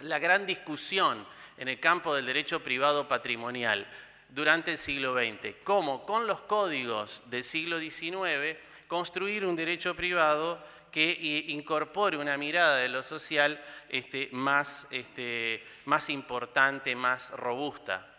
la 0.00 0.18
gran 0.18 0.46
discusión 0.46 1.26
en 1.56 1.68
el 1.68 1.80
campo 1.80 2.14
del 2.14 2.26
derecho 2.26 2.62
privado 2.62 3.08
patrimonial 3.08 3.86
durante 4.28 4.72
el 4.72 4.78
siglo 4.78 5.14
XX. 5.14 5.56
Cómo 5.64 6.04
con 6.06 6.26
los 6.26 6.42
códigos 6.42 7.22
del 7.26 7.44
siglo 7.44 7.80
XIX 7.80 8.56
construir 8.86 9.44
un 9.44 9.56
derecho 9.56 9.94
privado 9.94 10.62
que 10.90 11.12
incorpore 11.48 12.16
una 12.16 12.36
mirada 12.36 12.76
de 12.76 12.88
lo 12.88 13.02
social 13.02 13.62
este, 13.88 14.28
más, 14.32 14.86
este, 14.90 15.62
más 15.84 16.08
importante, 16.08 16.94
más 16.96 17.30
robusta. 17.32 18.17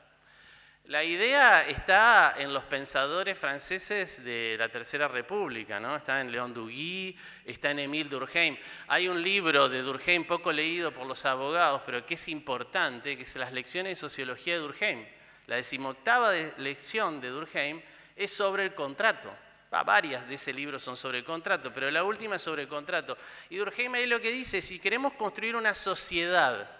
La 0.89 1.03
idea 1.03 1.67
está 1.67 2.33
en 2.35 2.51
los 2.51 2.63
pensadores 2.63 3.37
franceses 3.37 4.23
de 4.23 4.55
la 4.57 4.69
Tercera 4.69 5.07
República, 5.07 5.79
¿no? 5.79 5.95
está 5.95 6.19
en 6.19 6.31
León 6.31 6.51
Duguy, 6.51 7.15
está 7.45 7.69
en 7.69 7.77
Émile 7.77 8.09
Durkheim. 8.09 8.57
Hay 8.87 9.07
un 9.07 9.21
libro 9.21 9.69
de 9.69 9.83
Durkheim 9.83 10.25
poco 10.25 10.51
leído 10.51 10.91
por 10.91 11.05
los 11.05 11.23
abogados, 11.25 11.83
pero 11.85 12.03
que 12.03 12.15
es 12.15 12.27
importante, 12.27 13.15
que 13.15 13.21
es 13.21 13.35
las 13.35 13.53
lecciones 13.53 13.91
de 13.91 13.95
sociología 14.01 14.55
de 14.55 14.61
Durkheim. 14.61 15.05
La 15.45 15.57
decimoctava 15.57 16.33
lección 16.57 17.21
de 17.21 17.27
Durkheim 17.27 17.83
es 18.15 18.33
sobre 18.33 18.63
el 18.63 18.73
contrato. 18.73 19.31
varias 19.69 20.27
de 20.27 20.33
ese 20.33 20.51
libro 20.51 20.79
son 20.79 20.95
sobre 20.95 21.19
el 21.19 21.23
contrato, 21.23 21.71
pero 21.71 21.91
la 21.91 22.03
última 22.03 22.37
es 22.37 22.41
sobre 22.41 22.63
el 22.63 22.67
contrato. 22.67 23.15
Y 23.51 23.57
Durkheim 23.57 23.93
ahí 23.93 24.07
lo 24.07 24.19
que 24.19 24.31
dice, 24.31 24.59
si 24.59 24.79
queremos 24.79 25.13
construir 25.13 25.55
una 25.55 25.75
sociedad 25.75 26.78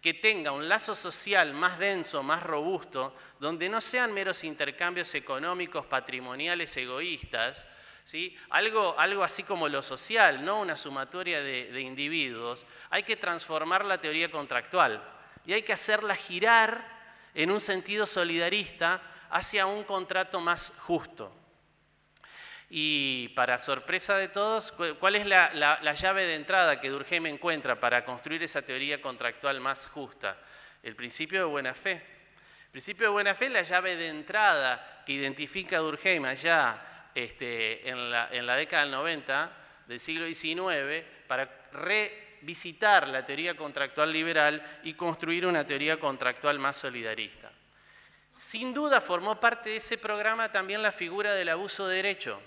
que 0.00 0.14
tenga 0.14 0.52
un 0.52 0.68
lazo 0.68 0.94
social 0.94 1.52
más 1.54 1.78
denso, 1.78 2.22
más 2.22 2.42
robusto, 2.42 3.14
donde 3.40 3.68
no 3.68 3.80
sean 3.80 4.12
meros 4.12 4.44
intercambios 4.44 5.14
económicos, 5.14 5.86
patrimoniales, 5.86 6.76
egoístas, 6.76 7.66
algo, 8.50 8.98
algo 8.98 9.22
así 9.22 9.42
como 9.42 9.68
lo 9.68 9.82
social, 9.82 10.44
no 10.44 10.60
una 10.60 10.76
sumatoria 10.76 11.42
de 11.42 11.80
individuos, 11.80 12.66
hay 12.90 13.02
que 13.02 13.16
transformar 13.16 13.84
la 13.84 14.00
teoría 14.00 14.30
contractual 14.30 15.02
y 15.44 15.52
hay 15.52 15.62
que 15.62 15.72
hacerla 15.72 16.14
girar 16.14 16.98
en 17.34 17.50
un 17.50 17.60
sentido 17.60 18.06
solidarista 18.06 19.02
hacia 19.30 19.66
un 19.66 19.84
contrato 19.84 20.40
más 20.40 20.72
justo. 20.78 21.37
Y 22.70 23.28
para 23.28 23.58
sorpresa 23.58 24.16
de 24.18 24.28
todos, 24.28 24.72
¿cuál 24.72 25.16
es 25.16 25.24
la, 25.24 25.92
llave 25.94 26.26
de 26.26 26.34
entrada 26.34 26.80
que 26.80 26.90
Durkheim 26.90 27.26
encuentra 27.26 27.80
para 27.80 28.04
construir 28.04 28.42
esa 28.42 28.60
teoría 28.62 29.00
contractual 29.00 29.60
más 29.60 29.86
justa? 29.86 30.36
El 30.82 30.94
principio 30.94 31.40
de 31.40 31.44
buena 31.46 31.72
fe. 31.72 31.92
El 32.66 32.70
principio 32.72 33.06
de 33.06 33.12
buena 33.12 33.34
fe 33.34 33.46
es 33.46 33.52
la 33.52 33.62
llave 33.62 33.96
de 33.96 34.08
entrada 34.08 35.02
que 35.06 35.14
identifica 35.14 35.78
Durkheim 35.78 36.26
allá 36.26 37.10
este, 37.14 37.88
en, 37.88 38.10
la, 38.10 38.28
en 38.30 38.46
la 38.46 38.56
década 38.56 38.82
del 38.82 38.92
90 38.92 39.52
del 39.86 39.98
siglo 39.98 40.26
XIX 40.26 41.06
para 41.26 41.48
revisitar 41.72 43.08
la 43.08 43.24
teoría 43.24 43.56
contractual 43.56 44.12
liberal 44.12 44.62
y 44.82 44.92
construir 44.92 45.46
una 45.46 45.66
teoría 45.66 45.98
contractual 45.98 46.58
más 46.58 46.76
solidarista. 46.76 47.50
Sin 48.36 48.74
duda 48.74 49.00
formó 49.00 49.40
parte 49.40 49.70
de 49.70 49.76
ese 49.76 49.96
programa 49.96 50.52
también 50.52 50.82
la 50.82 50.92
figura 50.92 51.32
del 51.32 51.48
abuso 51.48 51.88
de 51.88 51.96
derecho. 51.96 52.40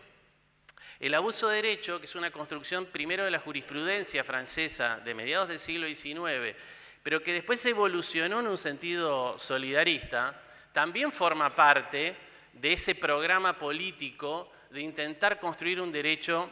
El 1.02 1.16
abuso 1.16 1.48
de 1.48 1.56
derecho, 1.56 1.98
que 1.98 2.06
es 2.06 2.14
una 2.14 2.30
construcción 2.30 2.86
primero 2.86 3.26
de 3.26 3.32
la 3.32 3.40
jurisprudencia 3.40 4.24
francesa 4.24 5.00
de 5.04 5.16
mediados 5.16 5.48
del 5.48 5.58
siglo 5.58 5.88
XIX, 5.88 6.56
pero 7.02 7.24
que 7.24 7.34
después 7.34 7.66
evolucionó 7.66 8.40
en 8.40 8.46
un 8.46 8.58
sentido 8.60 9.40
solidarista, 9.40 10.40
también 10.72 11.12
forma 11.12 11.56
parte 11.56 12.16
de 12.54 12.74
ese 12.74 12.94
programa 12.94 13.58
político 13.58 14.52
de 14.70 14.82
intentar 14.82 15.40
construir 15.40 15.82
un 15.82 15.92
derecho, 15.92 16.52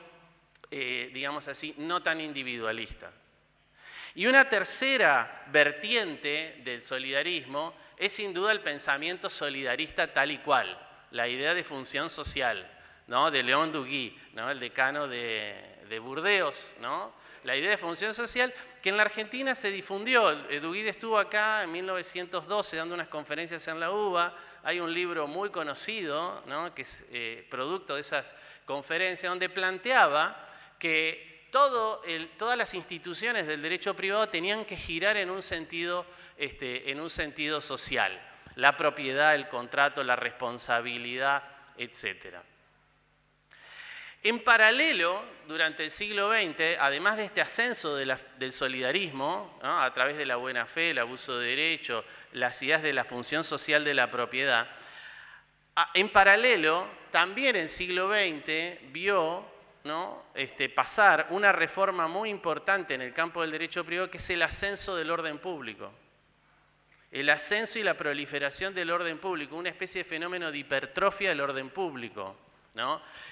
eh, 0.71 1.12
digamos 1.13 1.47
así, 1.47 1.75
no 1.77 2.01
tan 2.01 2.19
individualista. 2.19 3.12
Y 4.15 4.25
una 4.25 4.49
tercera 4.49 5.45
vertiente 5.51 6.59
del 6.63 6.81
solidarismo 6.81 7.75
es 7.97 8.13
sin 8.13 8.33
duda 8.33 8.51
el 8.51 8.62
pensamiento 8.62 9.29
solidarista 9.29 10.12
tal 10.12 10.31
y 10.31 10.39
cual, 10.39 10.75
la 11.12 11.27
idea 11.27 11.53
de 11.53 11.63
función 11.63 12.09
social 12.09 12.67
¿no? 13.10 13.32
de 13.32 13.43
León 13.43 13.72
Duguy, 13.72 14.17
¿no? 14.34 14.50
el 14.50 14.60
decano 14.60 15.08
de, 15.08 15.65
Burdeos. 16.02 16.76
¿no? 16.80 17.12
La 17.43 17.56
idea 17.56 17.72
de 17.72 17.78
función 17.78 18.13
social 18.13 18.54
que 18.82 18.89
en 18.89 18.98
la 18.98 19.04
Argentina 19.04 19.56
se 19.56 19.72
difundió. 19.72 20.36
Duguy 20.62 20.88
estuvo 20.88 21.17
acá 21.17 21.63
en 21.63 21.72
1912 21.72 22.78
dando 22.78 22.93
unas 22.93 23.08
conferencias 23.08 23.67
en 23.67 23.80
la 23.80 23.91
UBA. 23.91 24.34
Hay 24.63 24.80
un 24.80 24.93
libro 24.93 25.26
muy 25.26 25.50
conocido 25.50 26.43
¿no? 26.45 26.74
que 26.76 26.84
es 26.84 27.04
eh, 27.12 27.45
producto 27.50 27.95
de 27.95 28.02
esas 28.02 28.36
conferencias 28.65 29.30
donde 29.30 29.50
planteaba 29.50 30.48
que 30.78 31.48
todas 31.50 32.58
las 32.58 32.76
instituciones 32.76 33.48
del 33.48 33.63
derecho 33.63 33.95
privado 33.95 34.30
tenían 34.30 34.65
que 34.65 34.78
girar 34.78 35.17
en 35.17 35.32
un 35.32 35.41
sentido, 35.41 36.06
este, 36.38 36.91
en 36.91 37.00
un 37.00 37.10
sentido 37.10 37.60
social. 37.62 38.22
La 38.56 38.78
propiedad, 38.78 39.34
el 39.34 39.48
contrato, 39.48 40.04
la 40.04 40.15
responsabilidad, 40.15 41.43
etc. 41.78 42.38
En 44.21 44.43
paralelo, 44.43 45.23
durante 45.47 45.86
el 45.86 45.91
siglo 45.91 46.29
XX, 46.29 46.77
además 46.79 47.15
de 47.15 47.23
este 47.23 47.39
ascenso 47.39 47.95
del 47.95 48.51
solidarismo, 48.51 49.58
a 49.63 49.89
través 49.93 50.17
de 50.17 50.25
la 50.25 50.36
buena 50.36 50.65
fe, 50.65 50.91
el 50.91 50.99
abuso 50.99 51.39
de 51.39 51.47
derecho, 51.47 52.03
las 52.34 52.62
ideas 52.62 52.84
de 52.84 52.91
la 52.91 53.05
función 53.05 53.45
social 53.45 53.86
de 53.86 53.93
la 53.93 54.12
propiedad, 54.12 54.67
en 55.93 56.10
paralelo, 56.12 56.86
también 57.12 57.55
en 57.55 57.63
el 57.63 57.69
siglo 57.69 58.10
XX 58.10 58.91
vio 58.91 59.45
¿no? 59.86 60.25
este, 60.36 60.67
pasar 60.67 61.27
una 61.29 61.53
reforma 61.53 62.10
muy 62.10 62.29
importante 62.29 62.95
en 62.95 63.01
el 63.01 63.13
campo 63.13 63.41
del 63.41 63.51
derecho 63.51 63.86
privado, 63.86 64.12
que 64.12 64.17
es 64.17 64.29
el 64.32 64.41
ascenso 64.41 64.97
del 64.97 65.12
orden 65.12 65.39
público. 65.39 65.93
El 67.10 67.29
ascenso 67.29 67.79
y 67.79 67.84
la 67.84 67.95
proliferación 67.95 68.75
del 68.75 68.91
orden 68.91 69.17
público, 69.17 69.55
una 69.55 69.69
especie 69.69 70.03
de 70.03 70.10
fenómeno 70.10 70.51
de 70.51 70.58
hipertrofia 70.58 71.29
del 71.29 71.39
orden 71.39 71.69
público 71.69 72.36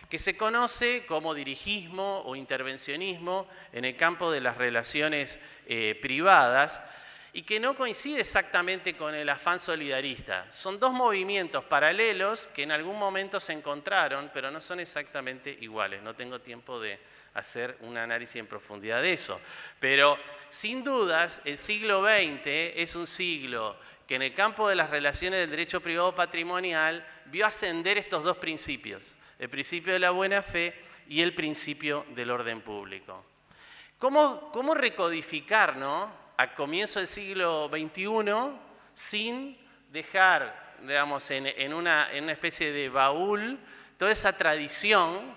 que 0.09 0.17
se 0.17 0.37
conoce 0.37 1.05
como 1.05 1.33
dirigismo 1.33 2.21
o 2.25 2.35
intervencionismo 2.35 3.47
en 3.73 3.85
el 3.85 3.95
campo 3.95 4.31
de 4.31 4.41
las 4.41 4.57
relaciones 4.57 5.39
eh, 5.65 5.97
privadas 6.01 6.81
y 7.33 7.43
que 7.43 7.59
no 7.59 7.75
coincide 7.75 8.21
exactamente 8.21 8.95
con 8.95 9.13
el 9.13 9.29
afán 9.29 9.59
solidarista. 9.59 10.49
Son 10.51 10.79
dos 10.79 10.91
movimientos 10.93 11.63
paralelos 11.65 12.47
que 12.47 12.63
en 12.63 12.71
algún 12.71 12.97
momento 12.97 13.39
se 13.39 13.53
encontraron, 13.53 14.31
pero 14.33 14.49
no 14.49 14.61
son 14.61 14.79
exactamente 14.79 15.55
iguales. 15.61 16.01
No 16.01 16.15
tengo 16.15 16.39
tiempo 16.39 16.79
de 16.79 16.99
hacer 17.33 17.77
un 17.81 17.97
análisis 17.97 18.37
en 18.37 18.47
profundidad 18.47 19.01
de 19.01 19.13
eso. 19.13 19.39
Pero 19.79 20.17
sin 20.49 20.83
dudas, 20.83 21.41
el 21.43 21.57
siglo 21.57 22.01
XX 22.01 22.47
es 22.75 22.95
un 22.95 23.05
siglo 23.05 23.77
que 24.07 24.15
en 24.15 24.21
el 24.21 24.33
campo 24.33 24.69
de 24.69 24.75
las 24.75 24.89
relaciones 24.89 25.41
del 25.41 25.49
derecho 25.49 25.81
privado 25.81 26.15
patrimonial 26.15 27.05
vio 27.25 27.45
ascender 27.45 27.97
estos 27.97 28.23
dos 28.23 28.37
principios 28.37 29.16
el 29.39 29.49
principio 29.49 29.93
de 29.93 29.99
la 29.99 30.11
buena 30.11 30.41
fe 30.41 30.73
y 31.07 31.21
el 31.21 31.33
principio 31.33 32.05
del 32.09 32.31
orden 32.31 32.61
público. 32.61 33.23
¿Cómo, 33.97 34.51
cómo 34.51 34.73
recodificar 34.73 35.75
a 36.37 36.55
comienzo 36.55 36.99
del 36.99 37.07
siglo 37.07 37.69
XXI 37.69 38.07
sin 38.93 39.57
dejar, 39.91 40.75
digamos, 40.81 41.29
en, 41.31 41.73
una, 41.73 42.11
especie 42.11 42.71
de 42.71 42.89
baúl 42.89 43.59
toda 43.97 44.11
esa 44.11 44.37
tradición 44.37 45.35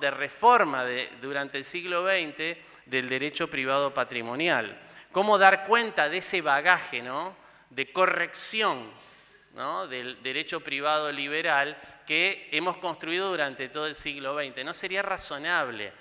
de 0.00 0.10
reforma 0.10 0.84
durante 1.20 1.58
el 1.58 1.64
siglo 1.64 2.06
XX 2.06 2.56
del 2.86 3.08
derecho 3.08 3.48
privado 3.48 3.92
patrimonial? 3.92 4.80
¿Cómo 5.10 5.36
dar 5.36 5.66
cuenta 5.66 6.08
de 6.08 6.18
ese 6.18 6.40
bagaje 6.40 7.02
¿no? 7.02 7.36
de 7.68 7.92
corrección 7.92 8.90
del 9.88 10.22
derecho 10.22 10.60
privado 10.60 11.12
liberal 11.12 11.76
que 12.06 12.48
hemos 12.52 12.78
construido 12.78 13.28
durante 13.28 13.68
todo 13.68 13.86
el 13.86 13.94
siglo 13.94 14.34
XX. 14.34 14.64
¿No 14.64 14.72
sería 14.72 15.02
razonable 15.02 15.92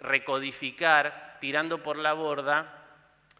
recodificar, 0.00 1.36
tirando 1.38 1.82
por 1.82 1.98
la 1.98 2.14
borda, 2.14 2.86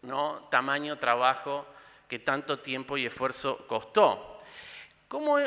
¿no? 0.03 0.47
tamaño, 0.51 0.99
trabajo 0.99 1.65
que 2.07 2.19
tanto 2.19 2.59
tiempo 2.59 2.95
y 2.95 3.07
esfuerzo 3.07 3.65
costó? 3.65 4.39
¿Cómo, 5.07 5.39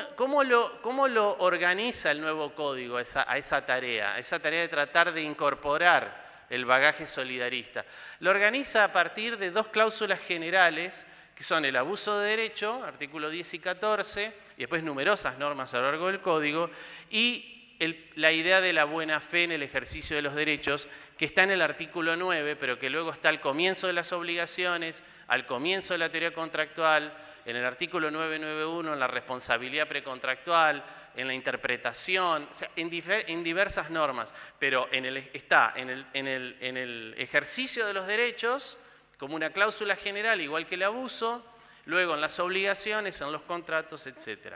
lo, 0.42 1.38
organiza 1.38 2.11
el 2.11 2.20
nuevo 2.20 2.54
código 2.54 2.96
a 2.96 3.37
esa 3.37 3.66
tarea, 3.66 4.14
a 4.14 4.18
esa 4.18 4.40
tarea 4.40 4.62
de 4.62 4.68
tratar 4.68 5.12
de 5.12 5.22
incorporar 5.22 6.46
el 6.50 6.64
bagaje 6.64 7.07
solidarista? 7.07 7.85
Lo 8.18 8.31
organiza 8.31 8.83
a 8.83 8.92
partir 8.92 9.38
de 9.38 9.52
dos 9.52 9.68
cláusulas 9.68 10.18
generales 10.20 11.07
que 11.38 11.44
son 11.44 11.64
el 11.64 11.77
abuso 11.77 12.18
de 12.18 12.31
derecho, 12.31 12.83
artículo 12.83 13.31
10 13.31 13.55
y 13.55 13.59
14, 13.61 14.33
y 14.57 14.62
después 14.62 14.83
numerosas 14.83 15.38
normas 15.38 15.72
a 15.72 15.79
lo 15.79 15.85
largo 15.85 16.09
del 16.09 16.20
código, 16.20 16.68
y 17.12 17.77
la 18.16 18.33
idea 18.33 18.61
de 18.61 18.72
la 18.72 18.83
buena 18.83 19.20
fe 19.20 19.44
en 19.44 19.53
el 19.53 19.62
ejercicio 19.62 20.16
de 20.16 20.22
los 20.22 20.35
derechos, 20.35 20.88
que 21.16 21.27
está 21.27 21.44
en 21.44 21.53
el 21.53 21.62
artículo 21.62 22.16
9, 22.16 22.57
pero 22.57 22.77
que 22.77 22.90
luego 22.90 23.12
está 23.12 23.29
al 23.29 23.40
comienzo 23.40 23.87
de 23.87 23.92
las 23.92 24.12
obligaciones, 24.12 25.05
al 25.29 25.46
comienzo 25.46 25.94
de 25.94 25.98
la 25.98 26.11
teoría 26.11 26.35
contractual, 26.35 27.16
en 27.44 27.55
el 27.55 27.64
artículo 27.64 28.11
991, 28.11 28.94
en 28.94 28.98
la 28.98 29.07
responsabilidad 29.07 29.87
precontractual, 29.87 30.83
en 31.14 31.29
la 31.29 31.35
interpretación, 31.35 32.48
en, 32.74 33.44
diversas 33.44 33.90
normas, 33.90 34.35
pero 34.59 34.88
está 35.33 35.72
en 35.77 35.88
el 36.27 37.14
ejercicio 37.16 37.87
de 37.87 37.94
los 37.94 38.09
derechos, 38.09 38.77
como 39.18 39.35
una 39.35 39.50
cláusula 39.50 39.96
general, 39.96 40.40
igual 40.40 40.66
que 40.66 40.76
el 40.76 40.85
abuso, 40.85 41.44
luego 41.85 42.14
en 42.14 42.20
las 42.20 42.38
obligaciones, 42.38 43.20
en 43.20 43.33
los 43.33 43.42
contratos, 43.42 44.07
etc. 44.07 44.54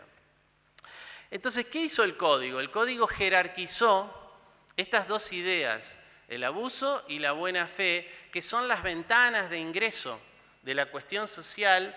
Entonces, 1.30 1.66
¿qué 1.66 1.80
hizo 1.80 2.04
el 2.04 2.16
código? 2.16 2.60
El 2.60 2.70
código 2.70 3.06
jerarquizó 3.06 4.32
estas 4.76 5.08
dos 5.08 5.32
ideas, 5.32 5.98
el 6.28 6.44
abuso 6.44 7.04
y 7.08 7.18
la 7.18 7.32
buena 7.32 7.66
fe, 7.66 8.08
que 8.30 8.40
son 8.40 8.68
las 8.68 8.82
ventanas 8.82 9.50
de 9.50 9.58
ingreso 9.58 10.20
de 10.62 10.74
la 10.74 10.86
cuestión 10.86 11.28
social 11.28 11.96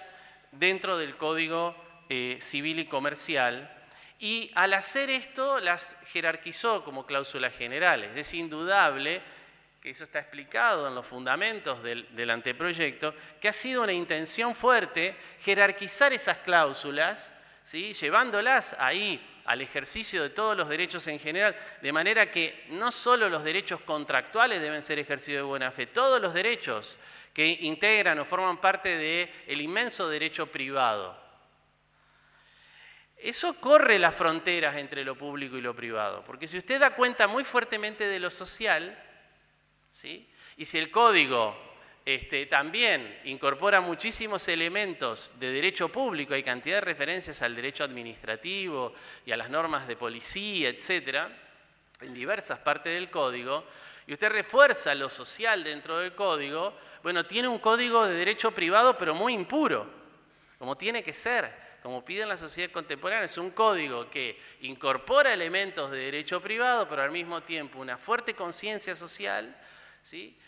dentro 0.51 0.97
del 0.97 1.15
código 1.17 1.75
eh, 2.09 2.37
civil 2.41 2.79
y 2.79 2.87
comercial. 2.87 3.71
Y 4.19 4.51
al 4.55 4.73
hacer 4.73 5.09
esto 5.09 5.59
las 5.59 5.97
jerarquizó 6.07 6.83
como 6.83 7.05
cláusulas 7.05 7.53
generales. 7.53 8.15
Es 8.15 8.33
indudable 8.33 9.21
que 9.85 9.91
eso 9.91 10.05
está 10.05 10.17
explicado 10.17 10.87
en 10.87 10.95
los 10.95 11.05
fundamentos 11.05 11.83
del, 11.83 12.29
anteproyecto, 12.31 13.13
que 13.39 13.49
ha 13.49 13.53
sido 13.53 13.83
una 13.83 13.93
intención 13.93 14.55
fuerte 14.55 15.15
jerarquizar 15.41 16.11
esas 16.11 16.39
cláusulas, 16.39 17.31
llevándolas 17.71 18.75
ahí 18.79 19.23
al 19.45 19.61
ejercicio 19.61 20.23
de 20.23 20.31
todos 20.31 20.57
los 20.57 20.69
derechos 20.69 21.05
en 21.05 21.19
general, 21.19 21.55
de 21.83 21.91
manera 21.91 22.31
que 22.31 22.65
no 22.69 22.89
solo 22.89 23.29
los 23.29 23.43
derechos 23.43 23.79
contractuales 23.81 24.59
deben 24.59 24.81
ser 24.81 24.97
ejercidos 24.97 25.41
de 25.41 25.49
buena 25.49 25.71
fe, 25.71 25.85
todos 25.85 26.19
los 26.19 26.33
derechos 26.33 26.97
que 27.31 27.45
integran 27.45 28.17
o 28.17 28.25
forman 28.25 28.57
parte 28.57 28.97
del 28.97 29.61
inmenso 29.61 30.09
derecho 30.09 30.47
privado. 30.47 31.15
Eso 33.17 33.61
corre 33.61 33.99
las 33.99 34.15
fronteras 34.15 34.77
entre 34.77 35.05
lo 35.05 35.15
público 35.15 35.57
y 35.57 35.61
lo 35.61 35.75
privado, 35.75 36.23
porque 36.25 36.47
si 36.47 36.57
usted 36.57 36.79
da 36.79 36.95
cuenta 36.95 37.27
muy 37.27 37.43
fuertemente 37.43 38.07
de 38.07 38.19
lo 38.19 38.31
social, 38.31 39.04
y 40.57 40.65
si 40.65 40.77
el 40.77 40.91
código 40.91 41.55
este, 42.05 42.45
también 42.47 43.19
incorpora 43.23 43.79
muchísimos 43.79 44.47
elementos 44.47 45.33
de 45.39 45.51
derecho 45.51 45.89
público, 45.89 46.33
hay 46.33 46.43
cantidad 46.43 46.77
de 46.77 46.81
referencias 46.81 47.41
al 47.41 47.55
derecho 47.55 47.83
administrativo 47.83 48.93
y 49.25 49.31
a 49.31 49.37
las 49.37 49.49
normas 49.49 49.87
de 49.87 49.95
policía, 49.95 50.69
etcétera, 50.69 51.29
en 52.01 52.13
diversas 52.13 52.59
partes 52.59 52.93
del 52.93 53.09
código, 53.09 53.65
y 54.05 54.13
usted 54.13 54.29
refuerza 54.29 54.93
lo 54.93 55.07
social 55.09 55.63
dentro 55.63 55.99
del 55.99 56.13
código, 56.13 56.77
bueno, 57.01 57.25
tiene 57.25 57.47
un 57.47 57.59
código 57.59 58.05
de 58.05 58.15
derecho 58.15 58.51
privado, 58.51 58.97
pero 58.97 59.15
muy 59.15 59.33
impuro, 59.33 59.87
como 60.59 60.75
tiene 60.75 61.03
que 61.03 61.13
ser 61.13 61.65
como 61.85 62.03
piden 62.03 62.27
la 62.27 62.35
sociedad 62.35 62.71
contemporánea, 62.71 63.25
es 63.25 63.37
un 63.37 63.51
código 63.51 64.09
que 64.09 64.41
incorpora 64.61 65.31
elementos 65.31 65.91
de 65.91 65.99
derecho 65.99 66.41
privado, 66.41 66.89
pero 66.89 67.03
al 67.03 67.11
mismo 67.11 67.43
tiempo 67.43 67.77
una 67.77 67.95
fuerte 67.95 68.33
conciencia 68.33 68.95
social 68.95 69.55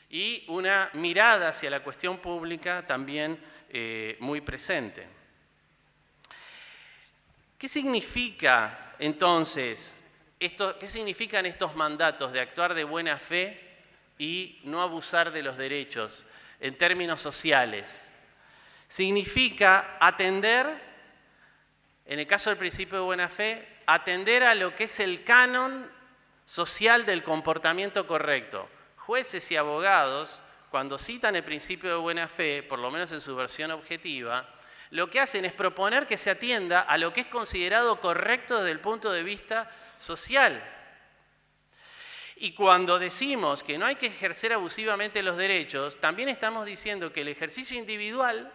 y 0.09 0.43
una 0.49 0.91
mirada 0.93 1.49
hacia 1.49 1.69
la 1.69 1.79
cuestión 1.79 2.19
pública 2.19 2.85
también 2.85 3.39
eh, 3.69 4.15
muy 4.19 4.41
presente. 4.41 5.07
¿Qué 7.57 7.67
significa 7.67 8.93
entonces, 8.99 10.03
esto, 10.39 10.77
qué 10.77 10.87
significan 10.87 11.47
estos 11.47 11.75
mandatos 11.75 12.31
de 12.31 12.39
actuar 12.39 12.75
de 12.75 12.83
buena 12.83 13.17
fe 13.17 13.59
y 14.19 14.59
no 14.63 14.81
abusar 14.81 15.31
de 15.31 15.41
los 15.41 15.57
derechos 15.57 16.25
en 16.59 16.77
términos 16.77 17.19
sociales? 17.19 18.11
Significa 18.87 19.97
atender, 19.99 20.67
en 22.05 22.19
el 22.19 22.27
caso 22.27 22.51
del 22.51 22.59
principio 22.59 22.99
de 22.99 23.05
buena 23.05 23.27
fe, 23.27 23.67
atender 23.87 24.43
a 24.43 24.53
lo 24.53 24.75
que 24.75 24.83
es 24.83 24.99
el 24.99 25.23
canon 25.23 25.89
social 26.45 27.07
del 27.07 27.23
comportamiento 27.23 28.05
correcto 28.05 28.69
jueces 29.07 29.49
y 29.51 29.55
abogados, 29.55 30.41
cuando 30.69 30.97
citan 30.97 31.37
el 31.37 31.43
principio 31.45 31.89
de 31.89 31.95
buena 31.95 32.27
fe, 32.27 32.61
por 32.61 32.77
lo 32.77 32.91
menos 32.91 33.09
en 33.13 33.21
su 33.21 33.37
versión 33.37 33.71
objetiva, 33.71 34.45
lo 34.89 35.09
que 35.09 35.21
hacen 35.21 35.45
es 35.45 35.53
proponer 35.53 36.05
que 36.05 36.17
se 36.17 36.29
atienda 36.29 36.81
a 36.81 36.97
lo 36.97 37.13
que 37.13 37.21
es 37.21 37.27
considerado 37.27 38.01
correcto 38.01 38.57
desde 38.57 38.71
el 38.71 38.81
punto 38.81 39.09
de 39.09 39.23
vista 39.23 39.71
social. 39.97 40.61
Y 42.35 42.51
cuando 42.51 42.99
decimos 42.99 43.63
que 43.63 43.77
no 43.77 43.85
hay 43.85 43.95
que 43.95 44.07
ejercer 44.07 44.51
abusivamente 44.51 45.23
los 45.23 45.37
derechos, 45.37 46.01
también 46.01 46.27
estamos 46.27 46.65
diciendo 46.65 47.13
que 47.13 47.21
el 47.21 47.29
ejercicio 47.29 47.77
individual, 47.77 48.51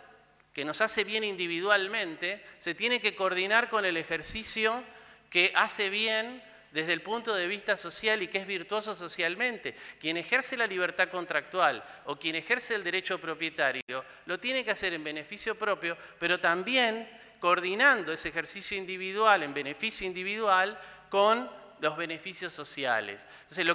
que 0.53 0.67
nos 0.67 0.83
hace 0.83 1.03
bien 1.03 1.25
individualmente, 1.25 2.45
se 2.59 2.75
tiene 2.75 3.01
que 3.01 3.17
coordinar 3.17 3.71
con 3.71 3.87
el 3.87 3.97
ejercicio 3.97 4.85
que 5.31 5.51
hace 5.55 5.89
bien 5.89 6.43
desde 6.73 6.95
el 6.95 7.03
punto 7.03 7.35
de 7.35 7.47
vista 7.47 7.77
social 7.77 8.23
y 8.23 8.29
que 8.29 8.39
es 8.39 8.47
virtuoso 8.47 8.95
socialmente. 8.95 9.77
Quien 10.01 10.17
ejerce 10.17 10.57
la 10.57 10.67
libertad 10.67 11.09
contractual 11.09 11.85
o 12.07 12.17
quien 12.17 12.35
ejerce 12.35 12.75
el 12.75 12.83
derecho 12.83 13.21
propietario 13.21 14.05
lo 14.27 14.41
tiene 14.41 14.65
que 14.65 14.71
hacer 14.71 14.95
en 14.95 15.05
beneficio 15.05 15.55
propio, 15.55 15.97
pero 16.19 16.41
también 16.41 17.09
coordinando 17.39 18.13
ese 18.13 18.31
ejercicio 18.31 18.77
individual 18.77 19.43
en 19.43 19.53
beneficio 19.53 20.07
individual 20.07 20.79
con 21.11 21.51
los 21.81 21.97
beneficios 21.97 22.53
sociales. 22.53 23.27
Entonces, 23.43 23.67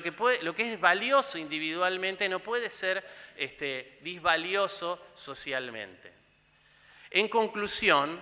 lo 0.42 0.56
que, 0.56 0.72
es 0.72 0.80
valioso 0.80 1.38
individualmente 1.38 2.30
no 2.30 2.40
puede 2.40 2.70
ser 2.70 3.04
este, 3.36 4.00
disvalioso 4.02 5.06
socialmente. 5.14 6.14
En 7.12 7.28
conclusión, 7.28 8.20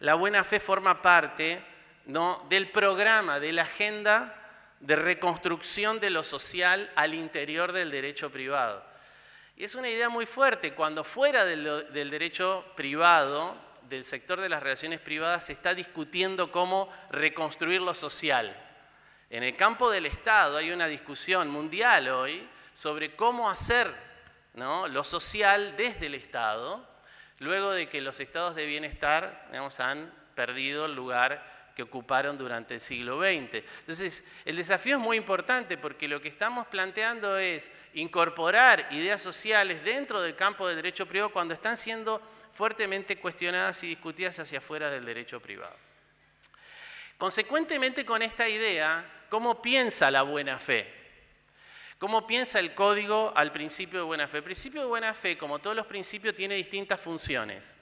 la 0.00 0.14
buena 0.14 0.42
fe 0.42 0.58
forma 0.58 1.02
parte 1.02 1.62
del 2.48 2.70
programa, 2.70 3.38
de 3.38 3.52
la 3.52 3.62
agenda 3.62 4.34
de 4.80 4.96
reconstrucción 4.96 6.00
de 6.00 6.08
lo 6.08 6.24
social 6.24 6.90
al 6.96 7.12
interior 7.12 7.72
del 7.72 7.90
derecho 7.90 8.30
privado. 8.30 8.82
Y 9.56 9.64
es 9.64 9.74
una 9.74 9.90
idea 9.90 10.08
muy 10.08 10.24
fuerte 10.24 10.72
cuando 10.72 11.04
fuera 11.04 11.44
del, 11.44 12.10
derecho 12.10 12.64
privado, 12.76 13.56
del 13.90 14.06
sector 14.06 14.40
de 14.40 14.48
las 14.48 14.62
relaciones 14.62 15.00
privadas, 15.00 15.46
se 15.46 15.52
está 15.52 15.74
discutiendo 15.74 16.50
cómo 16.50 16.90
reconstruir 17.10 17.82
lo 17.82 17.92
social. 17.92 18.56
En 19.28 19.42
el 19.42 19.54
campo 19.54 19.90
del 19.90 20.06
Estado 20.06 20.56
hay 20.56 20.70
una 20.70 20.86
discusión 20.86 21.50
mundial 21.50 22.08
hoy 22.08 22.48
sobre 22.72 23.16
cómo 23.16 23.50
hacer 23.50 23.92
lo 24.54 25.04
social 25.04 25.76
desde 25.76 26.06
el 26.06 26.14
Estado, 26.14 26.88
luego 27.38 27.72
de 27.72 27.86
que 27.86 28.00
los 28.00 28.18
estados 28.18 28.54
de 28.54 28.64
bienestar 28.64 29.46
digamos, 29.50 29.78
han 29.78 30.10
perdido 30.34 30.86
el 30.86 30.94
lugar 30.94 31.57
que 31.78 31.84
ocuparon 31.84 32.36
durante 32.36 32.74
el 32.74 32.80
siglo 32.80 33.20
XX. 33.20 33.62
Entonces, 33.78 34.24
el 34.44 34.56
desafío 34.56 34.96
es 34.96 35.00
muy 35.00 35.16
importante 35.16 35.78
porque 35.78 36.08
lo 36.08 36.20
que 36.20 36.26
estamos 36.26 36.66
planteando 36.66 37.38
es 37.38 37.70
incorporar 37.94 38.88
ideas 38.90 39.22
sociales 39.22 39.84
dentro 39.84 40.20
del 40.20 40.34
campo 40.34 40.66
del 40.66 40.74
derecho 40.74 41.06
privado 41.06 41.30
cuando 41.30 41.54
están 41.54 41.76
siendo 41.76 42.20
fuertemente 42.52 43.20
cuestionadas 43.20 43.80
y 43.84 43.86
discutidas 43.86 44.40
hacia 44.40 44.58
afuera 44.58 44.90
del 44.90 45.04
derecho 45.04 45.38
privado. 45.38 45.76
Consecuentemente 47.16 48.04
con 48.04 48.22
esta 48.22 48.48
idea, 48.48 49.08
¿cómo 49.28 49.62
piensa 49.62 50.10
la 50.10 50.22
buena 50.22 50.58
fe? 50.58 50.92
¿Cómo 52.00 52.26
piensa 52.26 52.58
el 52.58 52.74
código 52.74 53.32
al 53.36 53.52
principio 53.52 54.00
de 54.00 54.04
buena 54.04 54.26
fe? 54.26 54.38
El 54.38 54.42
principio 54.42 54.80
de 54.80 54.88
buena 54.88 55.14
fe, 55.14 55.38
como 55.38 55.60
todos 55.60 55.76
los 55.76 55.86
principios, 55.86 56.34
tiene 56.34 56.56
distintas 56.56 56.98
funciones. 56.98 57.76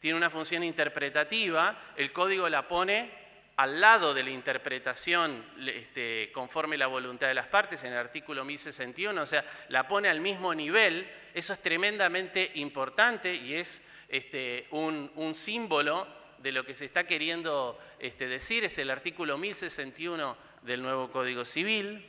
Tiene 0.00 0.16
una 0.16 0.30
función 0.30 0.64
interpretativa, 0.64 1.78
el 1.96 2.14
código 2.14 2.48
la 2.48 2.66
pone 2.66 3.21
al 3.62 3.80
lado 3.80 4.12
de 4.12 4.24
la 4.24 4.30
interpretación 4.30 5.44
este, 5.64 6.32
conforme 6.32 6.76
la 6.76 6.88
voluntad 6.88 7.28
de 7.28 7.34
las 7.34 7.46
partes 7.46 7.84
en 7.84 7.92
el 7.92 7.98
artículo 7.98 8.44
1061, 8.44 9.22
o 9.22 9.26
sea, 9.26 9.44
la 9.68 9.86
pone 9.86 10.08
al 10.08 10.20
mismo 10.20 10.52
nivel, 10.52 11.08
eso 11.32 11.52
es 11.52 11.62
tremendamente 11.62 12.50
importante 12.56 13.32
y 13.32 13.54
es 13.54 13.80
este, 14.08 14.66
un, 14.72 15.32
símbolo 15.36 16.08
de 16.38 16.50
lo 16.50 16.66
que 16.66 16.74
se 16.74 16.86
está 16.86 17.06
queriendo 17.06 17.78
este, 18.00 18.26
decir, 18.26 18.64
es 18.64 18.76
el 18.78 18.90
artículo 18.90 19.38
1061 19.38 20.36
del 20.62 20.82
nuevo 20.82 21.12
Código 21.12 21.44
Civil. 21.44 22.04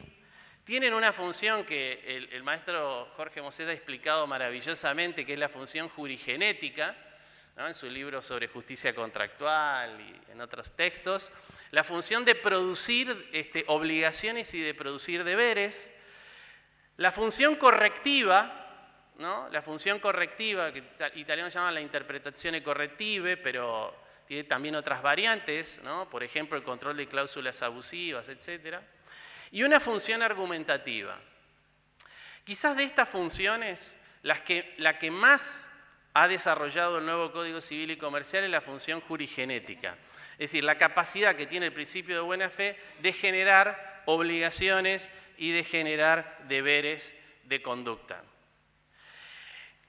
Tienen 0.64 0.96
una 0.96 1.14
función 1.14 1.66
que 1.66 2.02
el, 2.08 2.30
el 2.34 2.42
maestro 2.42 3.12
Jorge 3.16 3.44
Moseta 3.44 3.70
ha 3.70 3.76
explicado 3.76 4.26
maravillosamente, 4.26 5.24
que 5.24 5.34
es 5.34 5.40
la 5.40 5.50
función 5.50 5.88
jurigenética, 5.88 6.96
en 7.58 7.74
su 7.74 7.90
libro 7.90 8.22
sobre 8.22 8.48
justicia 8.48 8.94
contractual 8.96 10.00
y 10.02 10.32
en 10.32 10.42
otros 10.42 10.76
textos, 10.76 11.32
la 11.72 11.84
función 11.84 12.26
de 12.26 12.36
producir 12.36 13.30
este, 13.32 13.64
obligaciones 13.68 14.54
y 14.54 14.62
de 14.62 14.74
producir 14.74 15.24
deberes, 15.24 15.92
la 16.98 17.12
función 17.12 17.56
correctiva, 17.56 19.12
¿no? 19.18 19.48
la 19.50 19.62
función 19.62 20.00
correctiva, 20.00 20.74
que 20.74 20.84
italianos 21.16 21.54
llaman 21.54 21.74
la 21.74 21.82
interpretación 21.82 22.60
corrective, 22.62 23.38
pero 23.38 23.96
tiene 24.28 24.44
también 24.44 24.76
otras 24.76 25.02
variantes, 25.02 25.80
¿no? 25.84 26.10
por 26.10 26.24
ejemplo 26.24 26.58
el 26.58 26.64
control 26.64 26.98
de 26.98 27.08
cláusulas 27.08 27.62
abusivas, 27.62 28.30
etc. 28.30 28.80
Y 29.52 29.64
una 29.64 29.80
función 29.80 30.22
argumentativa. 30.22 31.20
Quizás 32.44 32.76
de 32.76 32.84
estas 32.84 33.08
funciones, 33.08 33.96
las 34.22 34.42
que, 34.42 34.74
la 34.78 35.00
que 35.00 35.12
más 35.12 35.68
ha 36.14 36.28
desarrollado 36.28 37.00
el 37.00 37.06
nuevo 37.06 37.32
Código 37.32 37.62
Civil 37.62 37.92
y 37.92 37.98
Comercial 37.98 38.44
en 38.44 38.52
la 38.52 38.62
función 38.62 39.02
jurigenética. 39.02 39.98
Es 40.34 40.52
decir, 40.52 40.64
la 40.64 40.78
capacidad 40.78 41.36
que 41.36 41.48
tiene 41.48 41.68
el 41.68 41.74
principio 41.74 42.16
de 42.16 42.22
buena 42.22 42.50
fe 42.50 42.78
de 43.00 43.14
generar 43.14 44.04
obligaciones 44.06 45.10
y 45.38 45.52
de 45.52 45.64
generar 45.64 46.46
deberes 46.48 47.16
de 47.46 47.62
conducta. 47.62 48.24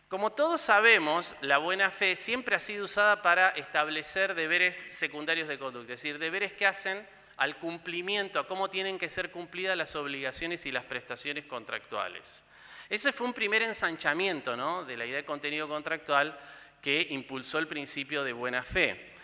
Como 0.09 0.33
todos 0.33 0.61
sabemos, 0.61 1.35
la 1.41 1.59
buena 1.59 1.91
fe 1.91 2.15
siempre 2.15 2.55
ha 2.55 2.61
sido 2.61 2.85
usada 2.85 3.23
para 3.23 3.49
establecer 3.51 4.35
deberes 4.35 4.77
secundarios 4.77 5.49
de 5.49 5.59
conducta, 5.59 5.95
es 5.95 6.03
decir, 6.03 6.19
deberes 6.19 6.53
que 6.53 6.67
hacen 6.67 7.07
al 7.37 7.59
cumplimiento, 7.59 8.39
a 8.39 8.47
cómo 8.47 8.71
tienen 8.71 8.99
que 8.99 9.09
ser 9.09 9.33
cumplidas 9.33 9.77
las 9.77 9.97
obligaciones 9.97 10.67
y 10.67 10.73
las 10.73 10.85
prestaciones 10.85 11.47
contractuales. 11.47 12.45
Ese 12.89 13.13
fue 13.13 13.27
un 13.27 13.33
primer 13.33 13.63
ensanchamiento 13.63 14.85
de 14.85 14.97
la 14.97 15.07
idea 15.07 15.17
de 15.17 15.25
contenido 15.25 15.69
contractual 15.69 16.39
que 16.81 17.07
impulsó 17.11 17.59
el 17.59 17.67
principio 17.67 18.23
de 18.25 18.33
buena 18.33 18.63
fe. 18.63 19.15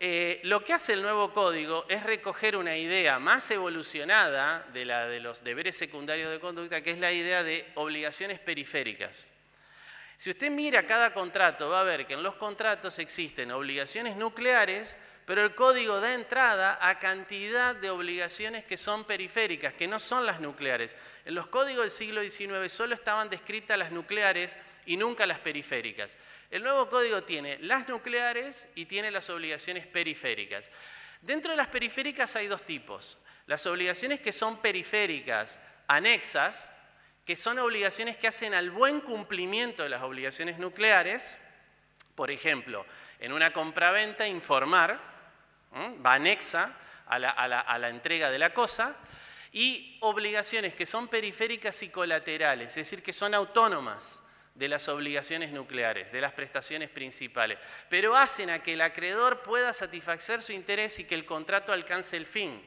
Eh, 0.00 0.40
lo 0.44 0.62
que 0.62 0.72
hace 0.72 0.92
el 0.92 1.02
nuevo 1.02 1.32
código 1.32 1.84
es 1.88 2.04
recoger 2.04 2.56
una 2.56 2.76
idea 2.76 3.18
más 3.18 3.50
evolucionada 3.50 4.64
de 4.72 4.84
la 4.84 5.08
de 5.08 5.18
los 5.18 5.42
deberes 5.42 5.76
secundarios 5.76 6.30
de 6.30 6.38
conducta, 6.38 6.82
que 6.82 6.92
es 6.92 6.98
la 6.98 7.12
idea 7.12 7.42
de 7.42 7.66
obligaciones 7.74 8.38
periféricas. 8.38 9.32
Si 10.16 10.30
usted 10.30 10.50
mira 10.50 10.84
cada 10.84 11.12
contrato, 11.12 11.70
va 11.70 11.80
a 11.80 11.84
ver 11.84 12.06
que 12.06 12.14
en 12.14 12.24
los 12.24 12.34
contratos 12.34 12.98
existen 12.98 13.52
obligaciones 13.52 14.16
nucleares 14.16 14.96
pero 15.28 15.42
el 15.42 15.54
código 15.54 16.00
da 16.00 16.14
entrada 16.14 16.78
a 16.80 16.98
cantidad 16.98 17.76
de 17.76 17.90
obligaciones 17.90 18.64
que 18.64 18.78
son 18.78 19.04
periféricas, 19.04 19.74
que 19.74 19.86
no 19.86 20.00
son 20.00 20.24
las 20.24 20.40
nucleares. 20.40 20.96
En 21.26 21.34
los 21.34 21.48
códigos 21.48 21.82
del 21.82 21.90
siglo 21.90 22.22
XIX 22.22 22.72
solo 22.72 22.94
estaban 22.94 23.28
descritas 23.28 23.76
las 23.76 23.92
nucleares 23.92 24.56
y 24.86 24.96
nunca 24.96 25.26
las 25.26 25.38
periféricas. 25.38 26.16
El 26.50 26.62
nuevo 26.62 26.88
código 26.88 27.24
tiene 27.24 27.58
las 27.58 27.86
nucleares 27.90 28.70
y 28.74 28.86
tiene 28.86 29.10
las 29.10 29.28
obligaciones 29.28 29.86
periféricas. 29.86 30.70
Dentro 31.20 31.50
de 31.50 31.58
las 31.58 31.66
periféricas 31.66 32.34
hay 32.34 32.46
dos 32.46 32.62
tipos. 32.62 33.18
Las 33.44 33.66
obligaciones 33.66 34.20
que 34.20 34.32
son 34.32 34.62
periféricas, 34.62 35.60
anexas, 35.88 36.72
que 37.26 37.36
son 37.36 37.58
obligaciones 37.58 38.16
que 38.16 38.28
hacen 38.28 38.54
al 38.54 38.70
buen 38.70 39.02
cumplimiento 39.02 39.82
de 39.82 39.90
las 39.90 40.00
obligaciones 40.00 40.58
nucleares. 40.58 41.36
Por 42.14 42.30
ejemplo, 42.30 42.86
en 43.20 43.34
una 43.34 43.52
compraventa 43.52 44.26
informar 44.26 45.07
va 45.74 46.14
anexa 46.14 46.74
a 47.06 47.18
la, 47.18 47.88
entrega 47.88 48.30
de 48.30 48.38
la 48.38 48.52
cosa, 48.52 48.96
y 49.52 49.96
obligaciones 50.00 50.74
que 50.74 50.86
son 50.86 51.08
periféricas 51.08 51.82
y 51.82 51.88
colaterales, 51.88 52.68
es 52.68 52.74
decir, 52.74 53.02
que 53.02 53.12
son 53.12 53.34
autónomas 53.34 54.22
de 54.54 54.68
las 54.68 54.88
obligaciones 54.88 55.52
nucleares, 55.52 56.12
de 56.12 56.20
las 56.20 56.32
prestaciones 56.32 56.90
principales, 56.90 57.58
pero 57.88 58.16
hacen 58.16 58.50
a 58.50 58.62
que 58.62 58.74
el 58.74 58.80
acreedor 58.80 59.42
pueda 59.42 59.72
satisfacer 59.72 60.42
su 60.42 60.52
interés 60.52 60.98
y 60.98 61.04
que 61.04 61.14
el 61.14 61.24
contrato 61.24 61.72
alcance 61.72 62.16
el 62.16 62.26
fin. 62.26 62.60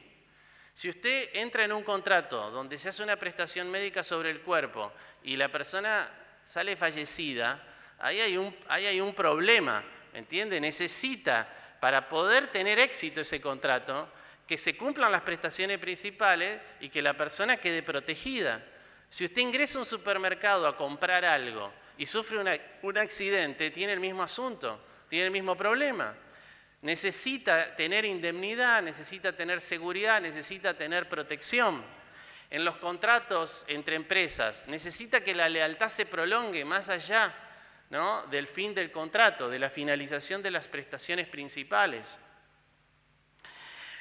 Si 0.72 0.88
usted 0.88 1.28
entra 1.34 1.64
en 1.64 1.72
un 1.72 1.84
contrato 1.84 2.50
donde 2.50 2.78
se 2.78 2.88
hace 2.88 3.02
una 3.02 3.16
prestación 3.16 3.70
médica 3.70 4.02
sobre 4.02 4.30
el 4.30 4.40
cuerpo 4.40 4.90
y 5.22 5.36
la 5.36 5.52
persona 5.52 6.10
sale 6.44 6.76
fallecida, 6.76 7.62
ahí 7.98 8.20
hay 8.20 8.36
un, 8.38 8.56
ahí 8.68 8.86
hay 8.86 9.00
un 9.00 9.14
problema, 9.14 9.84
¿me 10.14 10.20
entiende? 10.20 10.58
Necesita 10.60 11.61
para 11.82 12.08
poder 12.08 12.46
tener 12.46 12.78
éxito 12.78 13.22
ese 13.22 13.40
contrato, 13.40 14.08
que 14.46 14.56
se 14.56 14.76
cumplan 14.76 15.10
las 15.10 15.22
prestaciones 15.22 15.80
principales 15.80 16.60
y 16.78 16.88
que 16.88 17.02
la 17.02 17.16
persona 17.16 17.56
quede 17.56 17.82
protegida. 17.82 18.64
Si 19.08 19.24
usted 19.24 19.42
ingresa 19.42 19.78
a 19.78 19.80
un 19.80 19.84
supermercado 19.84 20.68
a 20.68 20.76
comprar 20.76 21.24
algo 21.24 21.72
y 21.98 22.06
sufre 22.06 22.38
un 22.82 22.98
accidente, 22.98 23.72
tiene 23.72 23.94
el 23.94 23.98
mismo 23.98 24.22
asunto, 24.22 24.78
tiene 25.08 25.24
el 25.24 25.32
mismo 25.32 25.56
problema. 25.56 26.14
Necesita 26.82 27.74
tener 27.74 28.04
indemnidad, 28.04 28.80
necesita 28.80 29.32
tener 29.32 29.60
seguridad, 29.60 30.20
necesita 30.20 30.74
tener 30.74 31.08
protección. 31.08 31.82
En 32.48 32.64
los 32.64 32.76
contratos 32.76 33.64
entre 33.66 33.96
empresas, 33.96 34.68
necesita 34.68 35.24
que 35.24 35.34
la 35.34 35.48
lealtad 35.48 35.88
se 35.88 36.06
prolongue 36.06 36.64
más 36.64 36.88
allá 36.90 37.34
del 38.30 38.48
fin 38.48 38.74
del 38.74 38.90
contrato, 38.90 39.50
de 39.50 39.58
la 39.58 39.68
finalización 39.68 40.42
de 40.42 40.50
las 40.50 40.66
prestaciones 40.66 41.28
principales. 41.28 42.18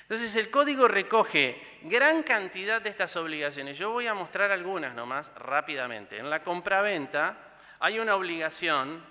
Entonces 0.04 0.34
el 0.38 0.50
código 0.50 0.88
recoge 0.88 1.62
gran 1.84 2.24
cantidad 2.24 2.82
de 2.82 2.90
estas 2.90 3.18
obligaciones. 3.18 3.78
Yo 3.78 3.92
voy 3.92 4.08
a 4.08 4.14
mostrar 4.14 4.52
algunas 4.52 4.96
nomás 4.96 5.34
rápidamente. 5.36 6.18
En 6.18 6.30
la 6.30 6.42
compraventa 6.42 7.38
hay 7.80 8.00
una 8.00 8.16
obligación, 8.16 9.04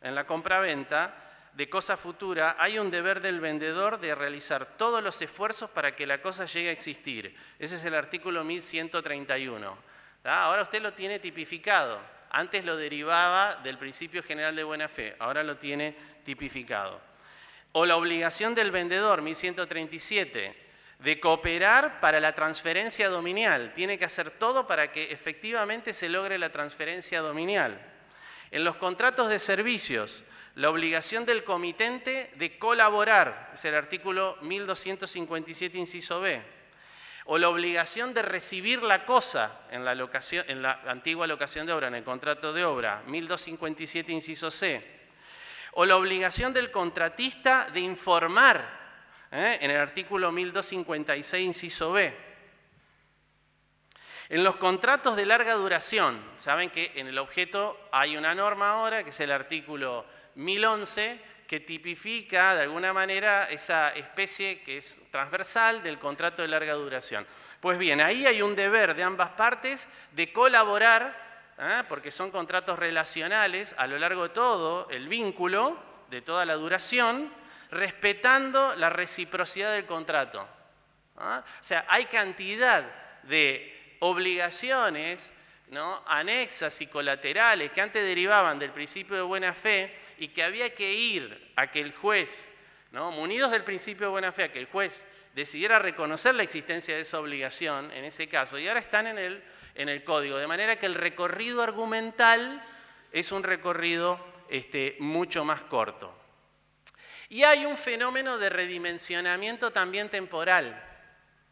en 0.00 0.14
la 0.14 0.26
compraventa 0.26 1.14
de 1.52 1.68
cosa 1.68 1.96
futura 1.96 2.56
hay 2.58 2.78
un 2.78 2.90
deber 2.90 3.20
del 3.20 3.40
vendedor 3.40 4.00
de 4.00 4.14
realizar 4.14 4.76
todos 4.76 5.02
los 5.02 5.20
esfuerzos 5.20 5.68
para 5.70 5.94
que 5.94 6.06
la 6.06 6.22
cosa 6.22 6.46
llegue 6.46 6.70
a 6.70 6.72
existir. 6.72 7.36
Ese 7.58 7.76
es 7.76 7.84
el 7.84 7.94
artículo 7.94 8.42
1131. 8.42 9.78
Ahora 10.24 10.62
usted 10.62 10.80
lo 10.80 10.94
tiene 10.94 11.18
tipificado. 11.18 12.13
Antes 12.36 12.64
lo 12.64 12.76
derivaba 12.76 13.60
del 13.62 13.78
principio 13.78 14.20
general 14.20 14.56
de 14.56 14.64
buena 14.64 14.88
fe, 14.88 15.14
ahora 15.20 15.44
lo 15.44 15.56
tiene 15.56 15.94
tipificado. 16.24 17.00
O 17.70 17.86
la 17.86 17.94
obligación 17.94 18.56
del 18.56 18.72
vendedor, 18.72 19.22
1137, 19.22 20.52
de 20.98 21.20
cooperar 21.20 22.00
para 22.00 22.18
la 22.18 22.34
transferencia 22.34 23.08
dominial. 23.08 23.72
Tiene 23.72 23.98
que 23.98 24.06
hacer 24.06 24.32
todo 24.32 24.66
para 24.66 24.90
que 24.90 25.12
efectivamente 25.12 25.92
se 25.92 26.08
logre 26.08 26.36
la 26.36 26.50
transferencia 26.50 27.20
dominial. 27.20 27.80
En 28.50 28.64
los 28.64 28.74
contratos 28.74 29.28
de 29.28 29.38
servicios, 29.38 30.24
la 30.56 30.70
obligación 30.70 31.24
del 31.24 31.44
comitente 31.44 32.32
de 32.34 32.58
colaborar, 32.58 33.52
es 33.54 33.64
el 33.64 33.76
artículo 33.76 34.38
1257, 34.40 35.78
inciso 35.78 36.20
B. 36.20 36.42
O 37.26 37.38
la 37.38 37.48
obligación 37.48 38.12
de 38.12 38.22
recibir 38.22 38.82
la 38.82 39.06
cosa 39.06 39.60
en 39.70 39.84
la, 39.84 40.80
antigua 40.86 41.26
locación 41.26 41.66
de 41.66 41.72
obra, 41.72 41.88
en 41.88 41.94
el 41.94 42.04
contrato 42.04 42.52
de 42.52 42.64
obra, 42.64 43.02
1257, 43.06 44.12
inciso 44.12 44.50
C 44.50 44.94
o 45.74 45.84
la 45.84 45.96
obligación 45.96 46.52
del 46.52 46.70
contratista 46.70 47.68
de 47.72 47.80
informar, 47.80 48.64
¿eh? 49.32 49.58
en 49.60 49.70
el 49.70 49.76
artículo 49.76 50.30
1256, 50.30 51.44
inciso 51.44 51.92
B. 51.92 52.16
En 54.28 54.44
los 54.44 54.56
contratos 54.56 55.16
de 55.16 55.26
larga 55.26 55.54
duración, 55.54 56.22
saben 56.36 56.70
que 56.70 56.92
en 56.94 57.08
el 57.08 57.18
objeto 57.18 57.78
hay 57.92 58.16
una 58.16 58.34
norma 58.34 58.70
ahora, 58.70 59.02
que 59.02 59.10
es 59.10 59.20
el 59.20 59.32
artículo 59.32 60.06
1011, 60.36 61.20
que 61.54 61.60
tipifica 61.60 62.56
de 62.56 62.62
alguna 62.62 62.92
manera 62.92 63.44
esa 63.44 63.90
especie 63.90 64.60
que 64.62 64.78
es 64.78 65.00
transversal 65.12 65.84
del 65.84 66.00
contrato 66.00 66.42
de 66.42 66.48
larga 66.48 66.72
duración. 66.72 67.24
Pues 67.60 67.78
bien, 67.78 68.00
ahí 68.00 68.26
hay 68.26 68.42
un 68.42 68.56
deber 68.56 68.96
de 68.96 69.04
ambas 69.04 69.30
partes 69.30 69.86
de 70.10 70.32
colaborar 70.32 71.54
¿eh? 71.56 71.84
porque 71.88 72.10
son 72.10 72.32
contratos 72.32 72.76
relacionales 72.76 73.72
a 73.78 73.86
lo 73.86 73.96
largo 73.98 74.24
de 74.24 74.28
todo 74.30 74.90
el 74.90 75.06
vínculo, 75.06 75.78
de 76.10 76.22
toda 76.22 76.44
la 76.44 76.54
duración, 76.54 77.32
respetando 77.70 78.74
la 78.74 78.90
reciprocidad 78.90 79.74
del 79.74 79.86
contrato. 79.86 80.48
¿eh? 81.20 81.38
O 81.38 81.44
sea, 81.60 81.84
hay 81.88 82.06
cantidad 82.06 82.84
de 83.22 83.96
obligaciones 84.00 85.32
¿no? 85.68 86.02
anexas 86.04 86.80
y 86.80 86.88
colaterales 86.88 87.70
que 87.70 87.80
antes 87.80 88.02
derivaban 88.02 88.58
del 88.58 88.72
principio 88.72 89.14
de 89.14 89.22
buena 89.22 89.54
fe 89.54 90.02
y 90.18 90.28
que 90.28 90.42
había 90.42 90.74
que 90.74 90.92
ir 90.92 91.52
a 91.56 91.70
que 91.70 91.80
el 91.80 91.92
juez, 91.92 92.52
¿no? 92.92 93.10
munidos 93.10 93.50
del 93.50 93.64
principio 93.64 94.06
de 94.06 94.12
buena 94.12 94.32
fe, 94.32 94.44
a 94.44 94.52
que 94.52 94.58
el 94.58 94.66
juez 94.66 95.06
decidiera 95.34 95.78
reconocer 95.78 96.34
la 96.34 96.42
existencia 96.42 96.94
de 96.94 97.02
esa 97.02 97.18
obligación 97.18 97.90
en 97.92 98.04
ese 98.04 98.28
caso, 98.28 98.58
y 98.58 98.68
ahora 98.68 98.80
están 98.80 99.06
en 99.06 99.18
el 99.18 99.42
en 99.74 99.88
el 99.88 100.04
código. 100.04 100.36
De 100.36 100.46
manera 100.46 100.76
que 100.76 100.86
el 100.86 100.94
recorrido 100.94 101.62
argumental 101.62 102.64
es 103.12 103.32
un 103.32 103.42
recorrido 103.42 104.18
este, 104.48 104.96
mucho 105.00 105.44
más 105.44 105.62
corto. 105.62 106.14
Y 107.28 107.42
hay 107.42 107.64
un 107.64 107.76
fenómeno 107.76 108.38
de 108.38 108.50
redimensionamiento 108.50 109.72
también 109.72 110.08
temporal, 110.08 110.82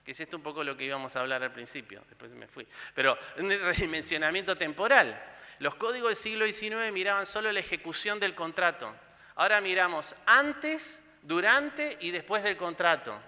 que 0.04 0.12
es 0.12 0.20
esto 0.20 0.36
un 0.36 0.42
poco 0.42 0.64
lo 0.64 0.76
que 0.76 0.84
íbamos 0.84 1.14
a 1.14 1.20
hablar 1.20 1.42
al 1.42 1.52
principio, 1.52 2.02
después 2.08 2.32
me 2.32 2.48
fui. 2.48 2.66
Pero 2.94 3.16
un 3.38 3.50
redimensionamiento 3.50 4.56
temporal. 4.56 5.20
Los 5.58 5.76
códigos 5.76 6.08
del 6.08 6.16
siglo 6.16 6.46
XIX 6.46 6.92
miraban 6.92 7.26
solo 7.26 7.52
la 7.52 7.60
ejecución 7.60 8.18
del 8.18 8.34
contrato. 8.34 8.94
Ahora 9.36 9.60
miramos 9.60 10.16
antes, 10.26 11.02
durante 11.22 11.96
y 12.00 12.10
después 12.10 12.42
del 12.42 12.56
contrato. 12.56 13.20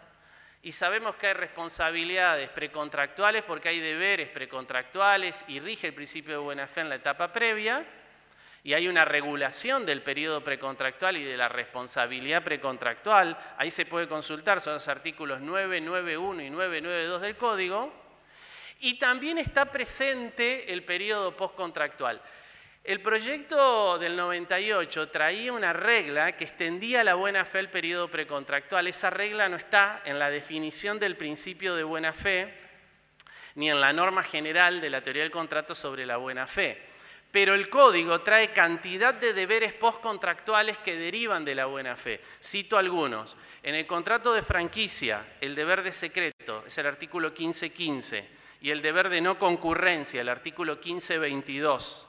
Y 0.63 0.73
sabemos 0.73 1.17
que 1.17 1.29
hay 1.29 1.35
responsabilidades 1.35 2.49
precontractuales 2.49 3.43
porque 3.43 3.69
hay 3.69 3.81
deberes 3.81 4.31
precontractuales 4.31 5.45
y 5.47 5.61
rige 5.61 5.89
el 5.89 5.95
principio 5.95 6.33
de 6.33 6.39
buena 6.39 6.67
fe 6.67 6.81
en 6.81 6.89
la 6.89 6.95
etapa 6.97 7.33
previa. 7.33 7.85
Y 8.64 8.72
hay 8.72 8.88
una 8.88 9.05
regulación 9.05 9.85
del 9.85 10.00
periodo 10.00 10.42
precontractual 10.42 11.18
y 11.18 11.22
de 11.22 11.37
la 11.37 11.50
responsabilidad 11.50 12.42
precontractual. 12.42 13.38
Ahí 13.59 13.70
se 13.70 13.85
puede 13.85 14.09
consultar, 14.09 14.62
son 14.62 14.74
los 14.74 14.88
artículos 14.88 15.42
991 15.42 16.42
y 16.42 16.48
992 16.48 17.20
del 17.20 17.37
Código. 17.37 17.92
Y 18.81 18.98
también 18.98 19.37
está 19.37 19.66
presente 19.66 20.72
el 20.72 20.83
periodo 20.83 21.37
postcontractual. 21.37 22.22
El 22.83 23.03
proyecto 23.03 23.98
del 23.98 24.16
98 24.16 25.11
traía 25.11 25.53
una 25.53 25.74
regla 25.74 26.33
que 26.33 26.44
extendía 26.44 27.05
la 27.05 27.14
buena 27.14 27.44
fe 27.44 27.59
al 27.59 27.70
periodo 27.70 28.09
precontractual. 28.11 28.87
Esa 28.87 29.11
regla 29.11 29.46
no 29.50 29.57
está 29.57 30.00
en 30.07 30.18
la 30.18 30.31
definición 30.31 30.98
del 30.98 31.16
principio 31.16 31.77
de 31.77 31.83
buena 31.83 32.14
fe 32.14 32.64
ni 33.57 33.70
en 33.70 33.81
la 33.81 33.92
norma 33.92 34.22
general 34.22 34.81
de 34.81 34.90
la 34.90 35.03
teoría 35.03 35.22
del 35.22 35.31
contrato 35.31 35.74
sobre 35.74 36.07
la 36.07 36.16
buena 36.16 36.46
fe. 36.46 36.93
Pero 37.35 37.55
el 37.55 37.68
código 37.68 38.20
trae 38.20 38.53
cantidad 38.53 39.12
de 39.12 39.33
deberes 39.33 39.73
postcontractuales 39.73 40.79
que 40.79 40.94
derivan 40.94 41.44
de 41.44 41.57
la 41.57 41.66
buena 41.66 41.97
fe. 41.97 42.20
Cito 42.40 42.79
algunos. 42.79 43.37
En 43.64 43.75
el 43.75 43.88
contrato 43.88 44.33
de 44.33 44.40
franquicia, 44.40 45.35
el 45.40 45.57
deber 45.57 45.83
de 45.83 45.90
secreto 45.90 46.62
es 46.64 46.79
el 46.79 46.87
artículo 46.87 47.31
1515 47.31 48.29
y 48.61 48.70
el 48.70 48.81
deber 48.81 49.09
de 49.09 49.20
no 49.20 49.37
concurrencia, 49.37 50.20
el 50.20 50.29
artículo 50.29 50.77
1522 50.77 52.09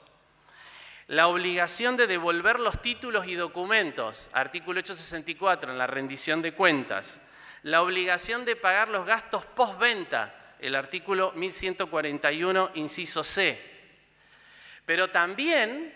la 1.08 1.28
obligación 1.28 1.96
de 1.96 2.06
devolver 2.06 2.58
los 2.58 2.82
títulos 2.82 3.26
y 3.26 3.34
documentos, 3.34 4.28
artículo 4.32 4.80
864 4.80 5.72
en 5.72 5.78
la 5.78 5.86
rendición 5.86 6.42
de 6.42 6.52
cuentas. 6.52 7.20
La 7.62 7.82
obligación 7.82 8.44
de 8.44 8.56
pagar 8.56 8.88
los 8.88 9.06
gastos 9.06 9.44
postventa, 9.44 10.54
el 10.60 10.74
artículo 10.74 11.32
1141, 11.32 12.70
inciso 12.74 13.22
C. 13.22 13.75
Pero 14.86 15.10
también 15.10 15.92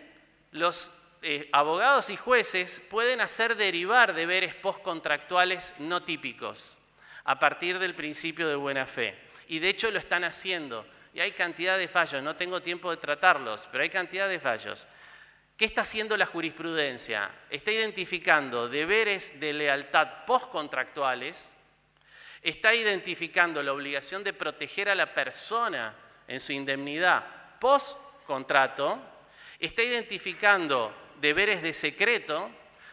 los 0.50 0.92
eh, 1.22 1.48
abogados 1.52 2.10
y 2.10 2.16
jueces 2.16 2.80
pueden 2.90 3.20
hacer 3.20 3.56
derivar 3.56 4.14
deberes 4.14 4.54
postcontractuales 4.54 5.74
no 5.78 6.02
típicos 6.02 6.78
a 7.24 7.38
partir 7.38 7.78
del 7.78 7.94
principio 7.94 8.48
de 8.48 8.56
buena 8.56 8.86
fe. 8.86 9.16
Y 9.48 9.60
de 9.60 9.68
hecho 9.68 9.90
lo 9.90 9.98
están 9.98 10.24
haciendo. 10.24 10.86
Y 11.14 11.20
hay 11.20 11.32
cantidad 11.32 11.78
de 11.78 11.88
fallos, 11.88 12.22
no 12.22 12.36
tengo 12.36 12.62
tiempo 12.62 12.90
de 12.90 12.96
tratarlos, 12.96 13.68
pero 13.70 13.82
hay 13.82 13.90
cantidad 13.90 14.28
de 14.28 14.38
fallos. 14.38 14.86
¿Qué 15.56 15.64
está 15.64 15.82
haciendo 15.82 16.16
la 16.16 16.24
jurisprudencia? 16.24 17.30
Está 17.50 17.70
identificando 17.70 18.68
deberes 18.68 19.38
de 19.38 19.52
lealtad 19.52 20.24
postcontractuales, 20.24 21.54
está 22.42 22.74
identificando 22.74 23.62
la 23.62 23.72
obligación 23.72 24.24
de 24.24 24.32
proteger 24.32 24.88
a 24.88 24.94
la 24.94 25.12
persona 25.12 25.94
en 26.26 26.40
su 26.40 26.52
indemnidad 26.52 27.58
postcontrato, 28.30 29.00
está 29.58 29.82
identificando 29.82 30.94
deberes 31.20 31.62
de 31.62 31.72
secreto, 31.72 32.48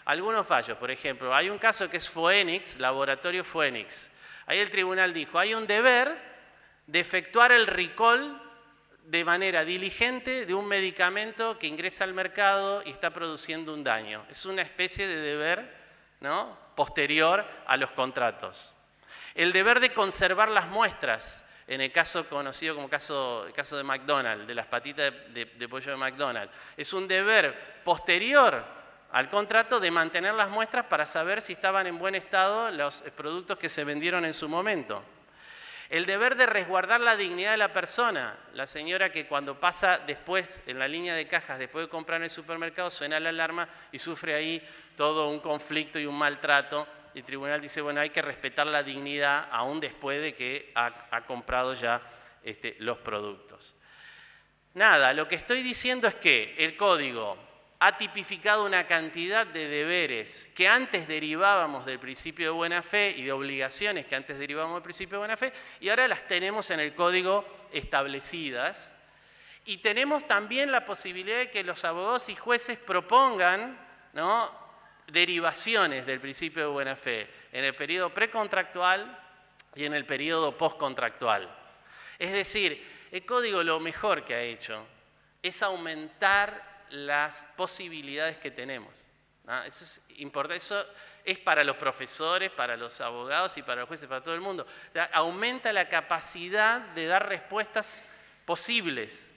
algunos 0.06 0.48
fallos, 0.48 0.78
por 0.78 0.90
ejemplo, 0.90 1.34
hay 1.36 1.50
un 1.50 1.60
caso 1.60 1.88
que 1.90 1.98
es 1.98 2.10
Phoenix, 2.10 2.80
laboratorio 2.80 3.44
Phoenix. 3.44 4.10
Ahí 4.48 4.58
el 4.58 4.72
tribunal 4.72 5.14
dijo, 5.14 5.38
hay 5.38 5.54
un 5.54 5.68
deber 5.68 6.18
de 6.88 7.00
efectuar 7.00 7.52
el 7.52 7.68
recall 7.68 8.42
de 9.04 9.24
manera 9.24 9.64
diligente 9.64 10.48
de 10.48 10.56
un 10.56 10.66
medicamento 10.66 11.60
que 11.60 11.68
ingresa 11.68 12.04
al 12.04 12.14
mercado 12.14 12.82
y 12.84 12.90
está 12.90 13.12
produciendo 13.12 13.74
un 13.74 13.84
daño. 13.84 14.26
Es 14.30 14.46
una 14.46 14.64
especie 14.64 15.08
de 15.08 15.22
deber 15.22 15.72
¿no? 16.20 16.58
posterior 16.76 17.46
a 17.68 17.78
los 17.78 17.92
contratos. 17.92 18.74
El 19.36 19.52
deber 19.52 19.82
de 19.82 19.94
conservar 19.94 20.50
las 20.50 20.68
muestras, 20.68 21.46
en 21.68 21.82
el 21.82 21.92
caso 21.92 22.28
conocido 22.28 22.76
como 22.76 22.90
caso, 22.90 23.46
el 23.46 23.54
caso 23.54 23.78
de 23.78 23.84
McDonald's, 23.84 24.48
de 24.48 24.56
las 24.56 24.66
patitas 24.66 25.14
de, 25.34 25.46
de 25.46 25.70
pollo 25.70 25.92
de 25.92 25.98
McDonald's, 25.98 26.54
es 26.78 26.94
un 26.94 27.08
deber 27.08 27.82
posterior 27.84 28.64
al 29.12 29.30
contrato 29.30 29.80
de 29.80 29.92
mantener 29.92 30.34
las 30.34 30.50
muestras 30.50 30.86
para 30.86 31.06
saber 31.06 31.42
si 31.42 31.54
estaban 31.54 31.88
en 31.88 31.98
buen 31.98 32.16
estado 32.16 32.72
los 32.72 33.04
productos 33.16 33.58
que 33.58 33.70
se 33.70 33.84
vendieron 33.84 34.26
en 34.26 34.34
su 34.34 34.50
momento. 34.50 35.04
El 35.90 36.06
deber 36.06 36.36
de 36.36 36.46
resguardar 36.46 37.00
la 37.00 37.16
dignidad 37.16 37.52
de 37.52 37.58
la 37.58 37.72
persona. 37.72 38.38
La 38.54 38.68
señora 38.68 39.10
que 39.10 39.26
cuando 39.26 39.58
pasa 39.58 40.00
después 40.06 40.62
en 40.68 40.80
la 40.80 40.88
línea 40.88 41.16
de 41.16 41.28
cajas, 41.28 41.60
después 41.60 41.86
de 41.86 41.90
comprar 41.90 42.18
en 42.18 42.26
el 42.26 42.30
supermercado, 42.30 42.92
suena 42.92 43.20
la 43.22 43.30
alarma 43.30 43.70
y 43.94 44.00
sufre 44.00 44.36
ahí 44.36 44.68
todo 44.98 45.30
un 45.30 45.40
conflicto 45.40 45.98
y 45.98 46.06
un 46.06 46.18
maltrato. 46.18 46.86
El 47.18 47.24
tribunal 47.24 47.60
dice, 47.60 47.82
bueno, 47.82 48.00
hay 48.00 48.12
que 48.12 48.22
respetar 48.22 48.68
la 48.68 48.84
dignidad 48.84 49.48
aún 49.50 49.80
después 49.80 50.22
de 50.22 50.36
que 50.36 50.72
ha, 50.76 51.24
comprado 51.26 51.74
ya 51.74 52.00
este, 52.44 52.76
los 52.78 53.00
productos. 53.00 53.74
Nada, 54.76 55.14
lo 55.14 55.28
que 55.28 55.34
estoy 55.34 55.64
diciendo 55.64 56.08
es 56.08 56.14
que 56.14 56.54
el 56.60 56.78
código 56.78 57.36
ha 57.80 57.98
tipificado 57.98 58.64
una 58.64 58.86
cantidad 58.86 59.48
de 59.48 59.68
deberes 59.68 60.52
que 60.56 60.68
antes 60.68 61.08
derivábamos 61.08 61.88
del 61.88 61.98
principio 61.98 62.46
de 62.46 62.52
buena 62.52 62.84
fe 62.84 63.16
y 63.18 63.24
de 63.24 63.32
obligaciones 63.32 64.06
que 64.06 64.16
antes 64.16 64.38
derivábamos 64.38 64.76
del 64.76 64.84
principio 64.84 65.18
de 65.18 65.22
buena 65.22 65.38
fe 65.38 65.52
y 65.80 65.90
ahora 65.90 66.08
las 66.08 66.28
tenemos 66.28 66.70
en 66.70 66.82
el 66.82 66.94
código 66.94 67.48
establecidas. 67.72 68.94
Y 69.66 69.78
tenemos 69.80 70.28
también 70.28 70.72
la 70.72 70.86
posibilidad 70.86 71.40
de 71.40 71.50
que 71.50 71.64
los 71.64 71.84
abogados 71.84 72.30
y 72.30 72.36
jueces 72.36 72.78
propongan 72.78 73.76
derivaciones 75.08 76.06
del 76.06 76.20
principio 76.20 76.64
de 76.64 76.70
buena 76.70 76.96
fe 76.96 77.30
en 77.52 77.64
el 77.64 77.74
periodo 77.76 78.14
precontractual 78.14 79.20
y 79.76 79.86
en 79.86 79.94
el 79.94 80.06
periodo 80.06 80.58
postcontractual. 80.58 81.50
Es 82.20 82.32
decir, 82.32 83.08
el 83.12 83.26
código 83.26 83.64
lo 83.64 83.80
mejor 83.80 84.26
que 84.26 84.36
ha 84.36 84.42
hecho 84.42 84.86
es 85.42 85.62
aumentar 85.64 86.86
las 86.90 87.46
posibilidades 87.56 88.38
que 88.38 88.52
tenemos. 88.52 89.08
Eso 89.66 89.86
es 89.86 90.02
importante, 90.18 90.58
eso 90.58 90.86
es 91.24 91.38
para 91.38 91.64
los 91.64 91.78
profesores, 91.78 92.52
para 92.52 92.76
los 92.76 93.00
abogados 93.00 93.58
y 93.58 93.62
para 93.62 93.82
los 93.82 93.88
jueces, 93.88 94.10
para 94.10 94.22
todo 94.22 94.36
el 94.36 94.42
mundo. 94.42 94.68
aumenta 95.14 95.72
la 95.72 95.88
capacidad 95.88 96.82
de 96.82 97.06
dar 97.06 97.30
respuestas 97.30 98.04
posibles. 98.46 99.34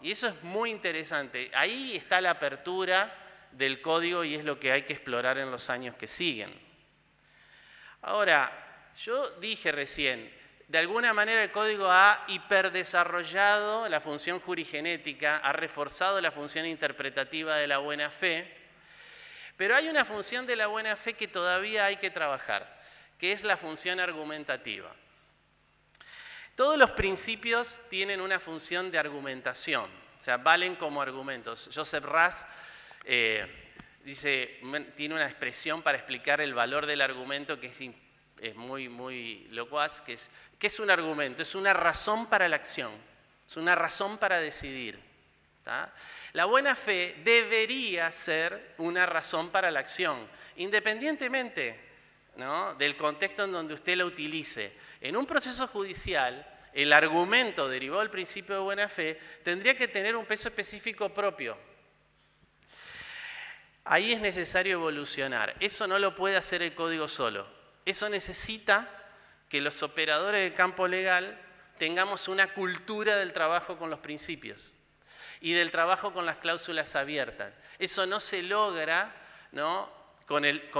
Y 0.00 0.10
eso 0.10 0.28
es 0.28 0.42
muy 0.42 0.70
interesante. 0.70 1.50
Ahí 1.52 1.96
está 1.96 2.20
la 2.20 2.30
apertura 2.30 3.21
del 3.52 3.80
código 3.80 4.24
y 4.24 4.34
es 4.34 4.44
lo 4.44 4.58
que 4.58 4.72
hay 4.72 4.82
que 4.82 4.92
explorar 4.92 5.38
en 5.38 5.50
los 5.50 5.70
años 5.70 5.96
que 5.96 6.06
siguen. 6.06 6.52
Ahora, 8.02 8.50
yo 8.98 9.30
dije 9.38 9.72
recién, 9.72 10.32
de 10.68 10.78
alguna 10.78 11.12
manera 11.12 11.42
el 11.42 11.50
código 11.50 11.90
ha 11.90 12.24
hiperdesarrollado 12.28 13.88
la 13.88 14.00
función 14.00 14.40
jurigenética, 14.40 15.36
ha 15.36 15.52
reforzado 15.52 16.20
la 16.20 16.30
función 16.30 16.66
interpretativa 16.66 17.56
de 17.56 17.66
la 17.66 17.78
buena 17.78 18.10
fe, 18.10 18.56
pero 19.56 19.76
hay 19.76 19.88
una 19.88 20.04
función 20.04 20.46
de 20.46 20.56
la 20.56 20.66
buena 20.66 20.96
fe 20.96 21.12
que 21.12 21.28
todavía 21.28 21.84
hay 21.84 21.98
que 21.98 22.10
trabajar, 22.10 22.80
que 23.18 23.32
es 23.32 23.44
la 23.44 23.56
función 23.56 24.00
argumentativa. 24.00 24.90
Todos 26.56 26.78
los 26.78 26.90
principios 26.92 27.82
tienen 27.88 28.20
una 28.20 28.40
función 28.40 28.90
de 28.90 28.98
argumentación, 28.98 29.90
o 30.18 30.22
sea, 30.22 30.38
valen 30.38 30.76
como 30.76 31.02
argumentos. 31.02 31.70
Joseph 31.74 32.04
Ras 32.04 32.46
eh, 33.04 33.44
dice, 34.04 34.60
tiene 34.96 35.14
una 35.14 35.26
expresión 35.26 35.82
para 35.82 35.98
explicar 35.98 36.40
el 36.40 36.54
valor 36.54 36.86
del 36.86 37.00
argumento 37.00 37.58
que 37.58 37.68
es 37.68 38.54
muy, 38.56 38.88
muy 38.88 39.46
locuaz, 39.50 40.00
que 40.00 40.14
es, 40.14 40.30
¿qué 40.58 40.66
es 40.66 40.80
un 40.80 40.90
argumento? 40.90 41.42
Es 41.42 41.54
una 41.54 41.72
razón 41.72 42.26
para 42.26 42.48
la 42.48 42.56
acción, 42.56 42.92
es 43.46 43.56
una 43.56 43.74
razón 43.74 44.18
para 44.18 44.38
decidir. 44.40 44.98
La 46.32 46.44
buena 46.46 46.74
fe 46.74 47.16
debería 47.22 48.10
ser 48.10 48.74
una 48.78 49.06
razón 49.06 49.50
para 49.50 49.70
la 49.70 49.80
acción, 49.80 50.26
independientemente 50.56 51.78
del 52.78 52.96
contexto 52.96 53.44
en 53.44 53.52
donde 53.52 53.74
usted 53.74 53.96
la 53.96 54.04
utilice. 54.04 54.72
En 55.00 55.16
un 55.16 55.26
proceso 55.26 55.68
judicial, 55.68 56.46
el 56.72 56.92
argumento 56.92 57.68
derivado 57.68 58.00
del 58.00 58.10
principio 58.10 58.56
de 58.56 58.60
buena 58.62 58.88
fe 58.88 59.18
tendría 59.44 59.76
que 59.76 59.88
tener 59.88 60.16
un 60.16 60.24
peso 60.24 60.48
específico 60.48 61.10
propio. 61.10 61.56
Ahí 63.84 64.12
es 64.12 64.20
necesario 64.20 64.74
evolucionar. 64.74 65.54
Eso 65.60 65.86
no 65.86 65.98
lo 65.98 66.14
puede 66.14 66.36
hacer 66.36 66.62
el 66.62 66.74
código 66.74 67.08
solo. 67.08 67.46
Eso 67.84 68.08
necesita 68.08 68.88
que 69.48 69.60
los 69.60 69.82
operadores 69.82 70.42
del 70.42 70.54
campo 70.54 70.86
legal 70.86 71.40
tengamos 71.78 72.28
una 72.28 72.54
cultura 72.54 73.16
del 73.16 73.32
trabajo 73.32 73.76
con 73.76 73.90
los 73.90 73.98
principios 73.98 74.76
y 75.40 75.52
del 75.52 75.72
trabajo 75.72 76.12
con 76.12 76.24
las 76.24 76.36
cláusulas 76.36 76.94
abiertas. 76.94 77.52
Eso 77.78 78.06
no 78.06 78.20
se 78.20 78.42
logra 78.42 79.14
con, 80.26 80.44
el, 80.44 80.70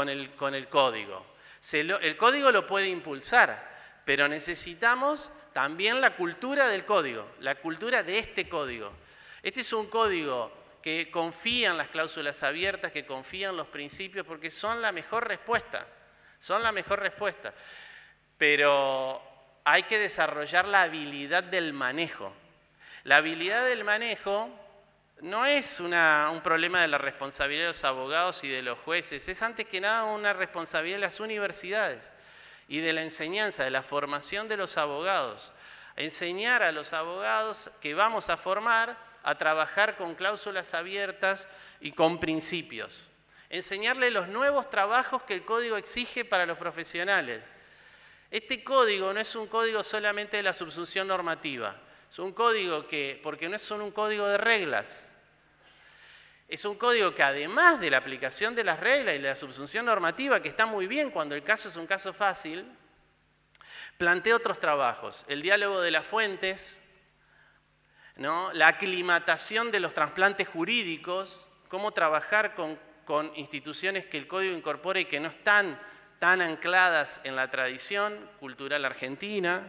código. 0.70 1.26
el 1.72 2.16
código 2.16 2.52
lo 2.52 2.66
puede 2.68 2.88
impulsar, 2.88 4.02
pero 4.04 4.28
necesitamos 4.28 5.32
también 5.52 6.00
la 6.00 6.14
cultura 6.14 6.68
del 6.68 6.84
código, 6.84 7.26
la 7.40 7.56
cultura 7.56 8.04
de 8.04 8.18
este 8.18 8.48
código. 8.48 8.92
Este 9.42 9.60
es 9.60 9.72
un 9.72 9.88
código 9.88 10.61
que 10.82 11.10
confía 11.10 11.70
en 11.70 11.78
las 11.78 11.88
cláusulas 11.88 12.42
abiertas, 12.42 12.92
que 12.92 13.06
confía 13.06 13.50
en 13.50 13.56
los 13.56 13.68
principios, 13.68 14.26
porque 14.26 14.50
son 14.50 14.82
la 14.82 14.92
mejor 14.92 15.28
respuesta. 15.28 15.86
Son 16.38 16.62
la 16.62 16.72
mejor 16.72 17.00
respuesta. 17.00 17.54
Pero 18.36 19.22
hay 19.64 19.84
que 19.84 19.98
desarrollar 19.98 20.66
la 20.66 20.82
habilidad 20.82 21.44
del 21.44 21.72
manejo. 21.72 22.34
La 23.04 23.16
habilidad 23.16 23.64
del 23.66 23.84
manejo 23.84 24.50
no 25.20 25.46
es 25.46 25.78
un 25.78 26.40
problema 26.42 26.82
de 26.82 26.88
la 26.88 26.98
responsabilidad 26.98 27.64
de 27.64 27.68
los 27.68 27.84
abogados 27.84 28.42
y 28.42 28.48
de 28.48 28.62
los 28.62 28.78
jueces, 28.80 29.28
es 29.28 29.42
antes 29.42 29.68
que 29.68 29.80
nada 29.80 30.04
una 30.04 30.32
responsabilidad 30.32 30.96
de 30.96 31.02
las 31.02 31.20
universidades 31.20 32.10
y 32.66 32.80
de 32.80 32.92
la 32.92 33.02
enseñanza, 33.02 33.62
de 33.62 33.70
la 33.70 33.82
formación 33.82 34.48
de 34.48 34.56
los 34.56 34.76
abogados. 34.78 35.52
Enseñar 35.94 36.64
a 36.64 36.72
los 36.72 36.92
abogados 36.92 37.70
que 37.80 37.94
vamos 37.94 38.30
a 38.30 38.36
formar 38.36 38.96
a 39.22 39.36
trabajar 39.36 39.96
con 39.96 40.14
cláusulas 40.14 40.74
abiertas 40.74 41.48
y 41.80 41.92
con 41.92 42.18
principios. 42.18 43.10
Enseñarle 43.48 44.10
los 44.10 44.28
nuevos 44.28 44.70
trabajos 44.70 45.22
que 45.22 45.34
el 45.34 45.44
código 45.44 45.76
exige 45.76 46.24
para 46.24 46.46
los 46.46 46.58
profesionales. 46.58 47.42
Este 48.30 48.64
código 48.64 49.12
no 49.12 49.20
es 49.20 49.36
un 49.36 49.46
código 49.46 49.82
solamente 49.82 50.38
de 50.38 50.42
la 50.42 50.52
subsunción 50.52 51.06
normativa, 51.06 51.76
es 52.10 52.18
un 52.18 52.32
código 52.32 52.86
que, 52.86 53.20
porque 53.22 53.48
no 53.48 53.56
es 53.56 53.62
solo 53.62 53.84
un 53.84 53.90
código 53.90 54.26
de 54.26 54.38
reglas, 54.38 55.14
es 56.52 56.66
un 56.66 56.76
código 56.76 57.14
que 57.14 57.22
además 57.22 57.80
de 57.80 57.90
la 57.90 57.96
aplicación 57.96 58.54
de 58.54 58.64
las 58.64 58.78
reglas 58.78 59.14
y 59.14 59.18
la 59.20 59.34
subsunción 59.34 59.86
normativa, 59.86 60.42
que 60.42 60.50
está 60.50 60.66
muy 60.66 60.86
bien 60.86 61.10
cuando 61.10 61.34
el 61.34 61.42
caso 61.42 61.70
es 61.70 61.76
un 61.76 61.86
caso 61.86 62.12
fácil, 62.12 62.70
plantea 63.96 64.36
otros 64.36 64.58
trabajos, 64.58 65.24
el 65.28 65.40
diálogo 65.40 65.80
de 65.80 65.90
las 65.90 66.06
fuentes, 66.06 66.81
¿no? 68.16 68.52
la 68.52 68.68
aclimatación 68.68 69.70
de 69.70 69.80
los 69.80 69.94
trasplantes 69.94 70.48
jurídicos, 70.48 71.48
cómo 71.68 71.92
trabajar 71.92 72.54
con 72.54 73.32
instituciones 73.36 74.06
que 74.06 74.18
el 74.18 74.26
código 74.26 74.56
incorpora 74.56 75.00
y 75.00 75.04
que 75.04 75.20
no 75.20 75.28
están 75.28 75.78
tan 76.18 76.40
ancladas 76.40 77.20
en 77.24 77.34
la 77.34 77.50
tradición 77.50 78.30
cultural 78.38 78.84
argentina, 78.84 79.66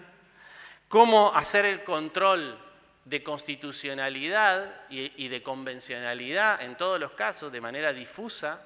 cómo 0.88 1.34
hacer 1.34 1.66
el 1.66 1.84
control 1.84 2.60
de 3.06 3.24
constitucionalidad 3.24 4.82
y, 4.89 5.28
de 5.28 5.41
convencionalidad 5.41 6.62
en 6.62 6.78
todos 6.78 7.00
los 7.00 7.14
casos 7.14 7.52
de 7.52 7.60
manera 7.60 7.91
difusa, 7.91 8.62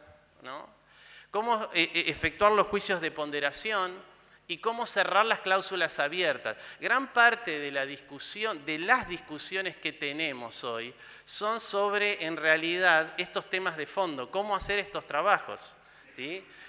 cómo 1.32 1.70
eh, 1.74 1.90
eh, 1.94 2.04
efectuar 2.08 2.52
los 2.52 2.68
juicios 2.68 3.00
de 3.00 3.12
ponderación, 3.12 3.96
y 4.48 4.60
cómo 4.60 4.86
cerrar 4.86 5.26
las 5.26 5.42
cláusulas 5.42 6.00
abiertas. 6.00 6.56
Gran 6.80 7.12
parte 7.12 7.60
de 7.60 7.72
la 7.72 7.86
discusión, 7.86 8.66
de 8.66 8.80
las 8.80 9.08
discusiones 9.08 9.76
que 9.76 9.92
tenemos 9.92 10.64
hoy, 10.64 10.94
son 11.26 11.60
sobre, 11.60 12.26
en 12.26 12.38
realidad, 12.38 13.14
estos 13.18 13.50
temas 13.50 13.76
de 13.76 13.86
fondo, 13.86 14.32
cómo 14.32 14.56
hacer 14.56 14.80
estos 14.80 15.06
trabajos. 15.06 15.76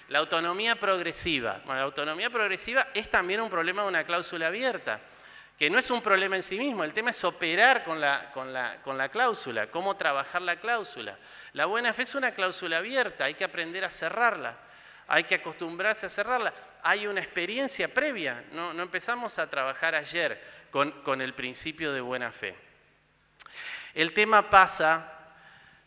La 0.09 0.19
autonomía 0.19 0.75
progresiva. 0.75 1.61
Bueno, 1.65 1.79
la 1.79 1.85
autonomía 1.85 2.29
progresiva 2.29 2.87
es 2.93 3.09
también 3.09 3.41
un 3.41 3.49
problema 3.49 3.81
de 3.81 3.87
una 3.87 4.03
cláusula 4.03 4.47
abierta, 4.47 4.99
que 5.57 5.69
no 5.69 5.79
es 5.79 5.89
un 5.89 6.01
problema 6.01 6.35
en 6.35 6.43
sí 6.43 6.57
mismo, 6.57 6.83
el 6.83 6.93
tema 6.93 7.09
es 7.09 7.23
operar 7.23 7.83
con 7.83 7.99
la, 7.99 8.31
con 8.31 8.53
la, 8.53 8.81
con 8.81 8.97
la 8.97 9.09
cláusula, 9.09 9.67
cómo 9.67 9.97
trabajar 9.97 10.41
la 10.41 10.57
cláusula. 10.57 11.17
La 11.53 11.65
buena 11.65 11.93
fe 11.93 12.03
es 12.03 12.15
una 12.15 12.31
cláusula 12.31 12.77
abierta, 12.77 13.25
hay 13.25 13.33
que 13.33 13.43
aprender 13.43 13.83
a 13.83 13.89
cerrarla, 13.89 14.57
hay 15.09 15.25
que 15.25 15.35
acostumbrarse 15.35 16.05
a 16.05 16.09
cerrarla 16.09 16.53
hay 16.83 17.07
una 17.07 17.19
experiencia 17.19 17.93
previa, 17.93 18.45
no, 18.51 18.71
empezamos 18.71 19.39
a 19.39 19.49
trabajar 19.49 19.95
ayer 19.95 20.41
con, 20.71 21.21
el 21.21 21.33
principio 21.33 21.91
de 21.93 22.01
buena 22.01 22.31
fe. 22.31 22.55
El 23.93 24.13
tema 24.13 24.49
pasa 24.49 25.15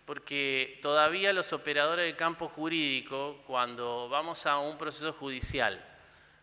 porque 0.04 0.78
todavía 0.82 1.32
los 1.32 1.52
operadores 1.52 2.04
del 2.04 2.16
campo 2.16 2.48
jurídico, 2.48 3.42
cuando 3.46 4.08
vamos 4.08 4.44
a 4.46 4.58
un 4.58 4.76
proceso 4.76 5.12
judicial, 5.12 5.82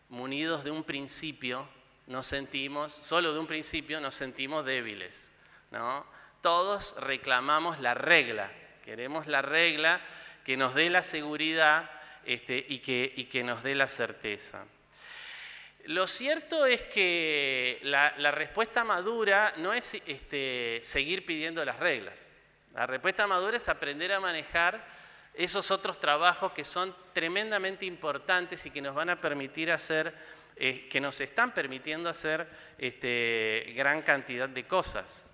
munidos 0.08 0.64
de 0.64 0.70
un 0.70 0.82
principio, 0.82 1.68
nos 2.06 2.26
sentimos, 2.26 2.92
solo 2.92 3.32
de 3.32 3.38
un 3.38 3.46
principio, 3.46 4.00
nos 4.00 4.14
sentimos 4.14 4.64
débiles. 4.64 5.30
¿no? 5.70 6.04
Todos 6.40 6.96
reclamamos 6.98 7.78
la 7.78 7.94
regla, 7.94 8.50
queremos 8.84 9.26
la 9.26 9.42
regla 9.42 10.00
que 10.44 10.56
nos 10.56 10.74
dé 10.74 10.90
la 10.90 11.02
seguridad 11.02 11.88
este, 12.24 12.64
y, 12.68 12.78
que, 12.78 13.44
nos 13.44 13.62
dé 13.62 13.74
la 13.74 13.88
certeza. 13.88 14.64
Lo 15.84 16.06
cierto 16.06 16.66
es 16.66 16.82
que 16.82 17.80
la, 17.82 18.10
respuesta 18.30 18.84
madura 18.84 19.54
no 19.56 19.72
es 19.72 19.94
este, 20.06 20.80
seguir 20.82 21.24
pidiendo 21.24 21.64
las 21.64 21.78
reglas. 21.78 22.28
La 22.74 22.86
respuesta 22.86 23.26
madura 23.26 23.56
es 23.56 23.68
aprender 23.68 24.12
a 24.12 24.20
manejar 24.20 24.84
esos 25.34 25.70
otros 25.70 25.98
trabajos 25.98 26.52
que 26.52 26.64
son 26.64 26.94
tremendamente 27.12 27.86
importantes 27.86 28.64
y 28.66 28.70
que 28.70 28.82
nos 28.82 28.94
van 28.94 29.10
a 29.10 29.20
permitir 29.20 29.72
hacer, 29.72 30.14
eh, 30.56 30.88
que 30.88 31.00
nos 31.00 31.20
están 31.20 31.52
permitiendo 31.52 32.08
hacer 32.08 32.46
este, 32.78 33.72
gran 33.74 34.02
cantidad 34.02 34.48
de 34.48 34.66
cosas. 34.66 35.32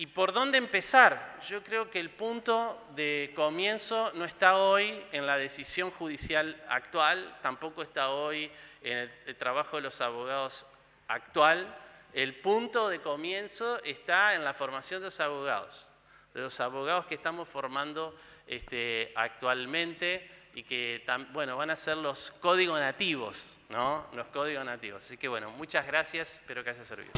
¿Y 0.00 0.06
por 0.06 0.32
dónde 0.32 0.58
empezar? 0.58 1.40
Yo 1.48 1.64
creo 1.64 1.90
que 1.90 1.98
el 1.98 2.10
punto 2.10 2.80
de 2.94 3.32
comienzo 3.34 4.12
no 4.14 4.24
está 4.24 4.56
hoy 4.56 5.04
en 5.10 5.26
la 5.26 5.36
decisión 5.36 5.90
judicial 5.90 6.56
actual, 6.68 7.36
tampoco 7.42 7.82
está 7.82 8.10
hoy 8.10 8.48
en 8.80 9.10
el, 9.26 9.36
trabajo 9.36 9.74
de 9.74 9.82
los 9.82 10.00
abogados 10.00 10.66
actual. 11.08 11.76
El 12.12 12.36
punto 12.36 12.88
de 12.88 13.00
comienzo 13.00 13.82
está 13.82 14.36
en 14.36 14.44
la 14.44 14.54
formación 14.54 15.00
de 15.00 15.06
los 15.06 15.18
abogados, 15.18 15.88
de 16.32 16.42
los 16.42 16.60
abogados 16.60 17.06
que 17.06 17.16
estamos 17.16 17.48
formando 17.48 18.16
este, 18.46 19.12
actualmente 19.16 20.30
y 20.54 20.62
que 20.62 21.04
bueno, 21.32 21.56
van 21.56 21.70
a 21.70 21.76
ser 21.76 21.96
los 21.96 22.30
códigos 22.30 22.78
nativos, 22.78 23.58
¿no? 23.68 24.06
Los 24.12 24.28
códigos 24.28 24.64
nativos. 24.64 25.04
Así 25.04 25.16
que 25.16 25.26
bueno, 25.26 25.50
muchas 25.50 25.84
gracias, 25.84 26.34
espero 26.34 26.62
que 26.62 26.70
haya 26.70 26.84
servido. 26.84 27.10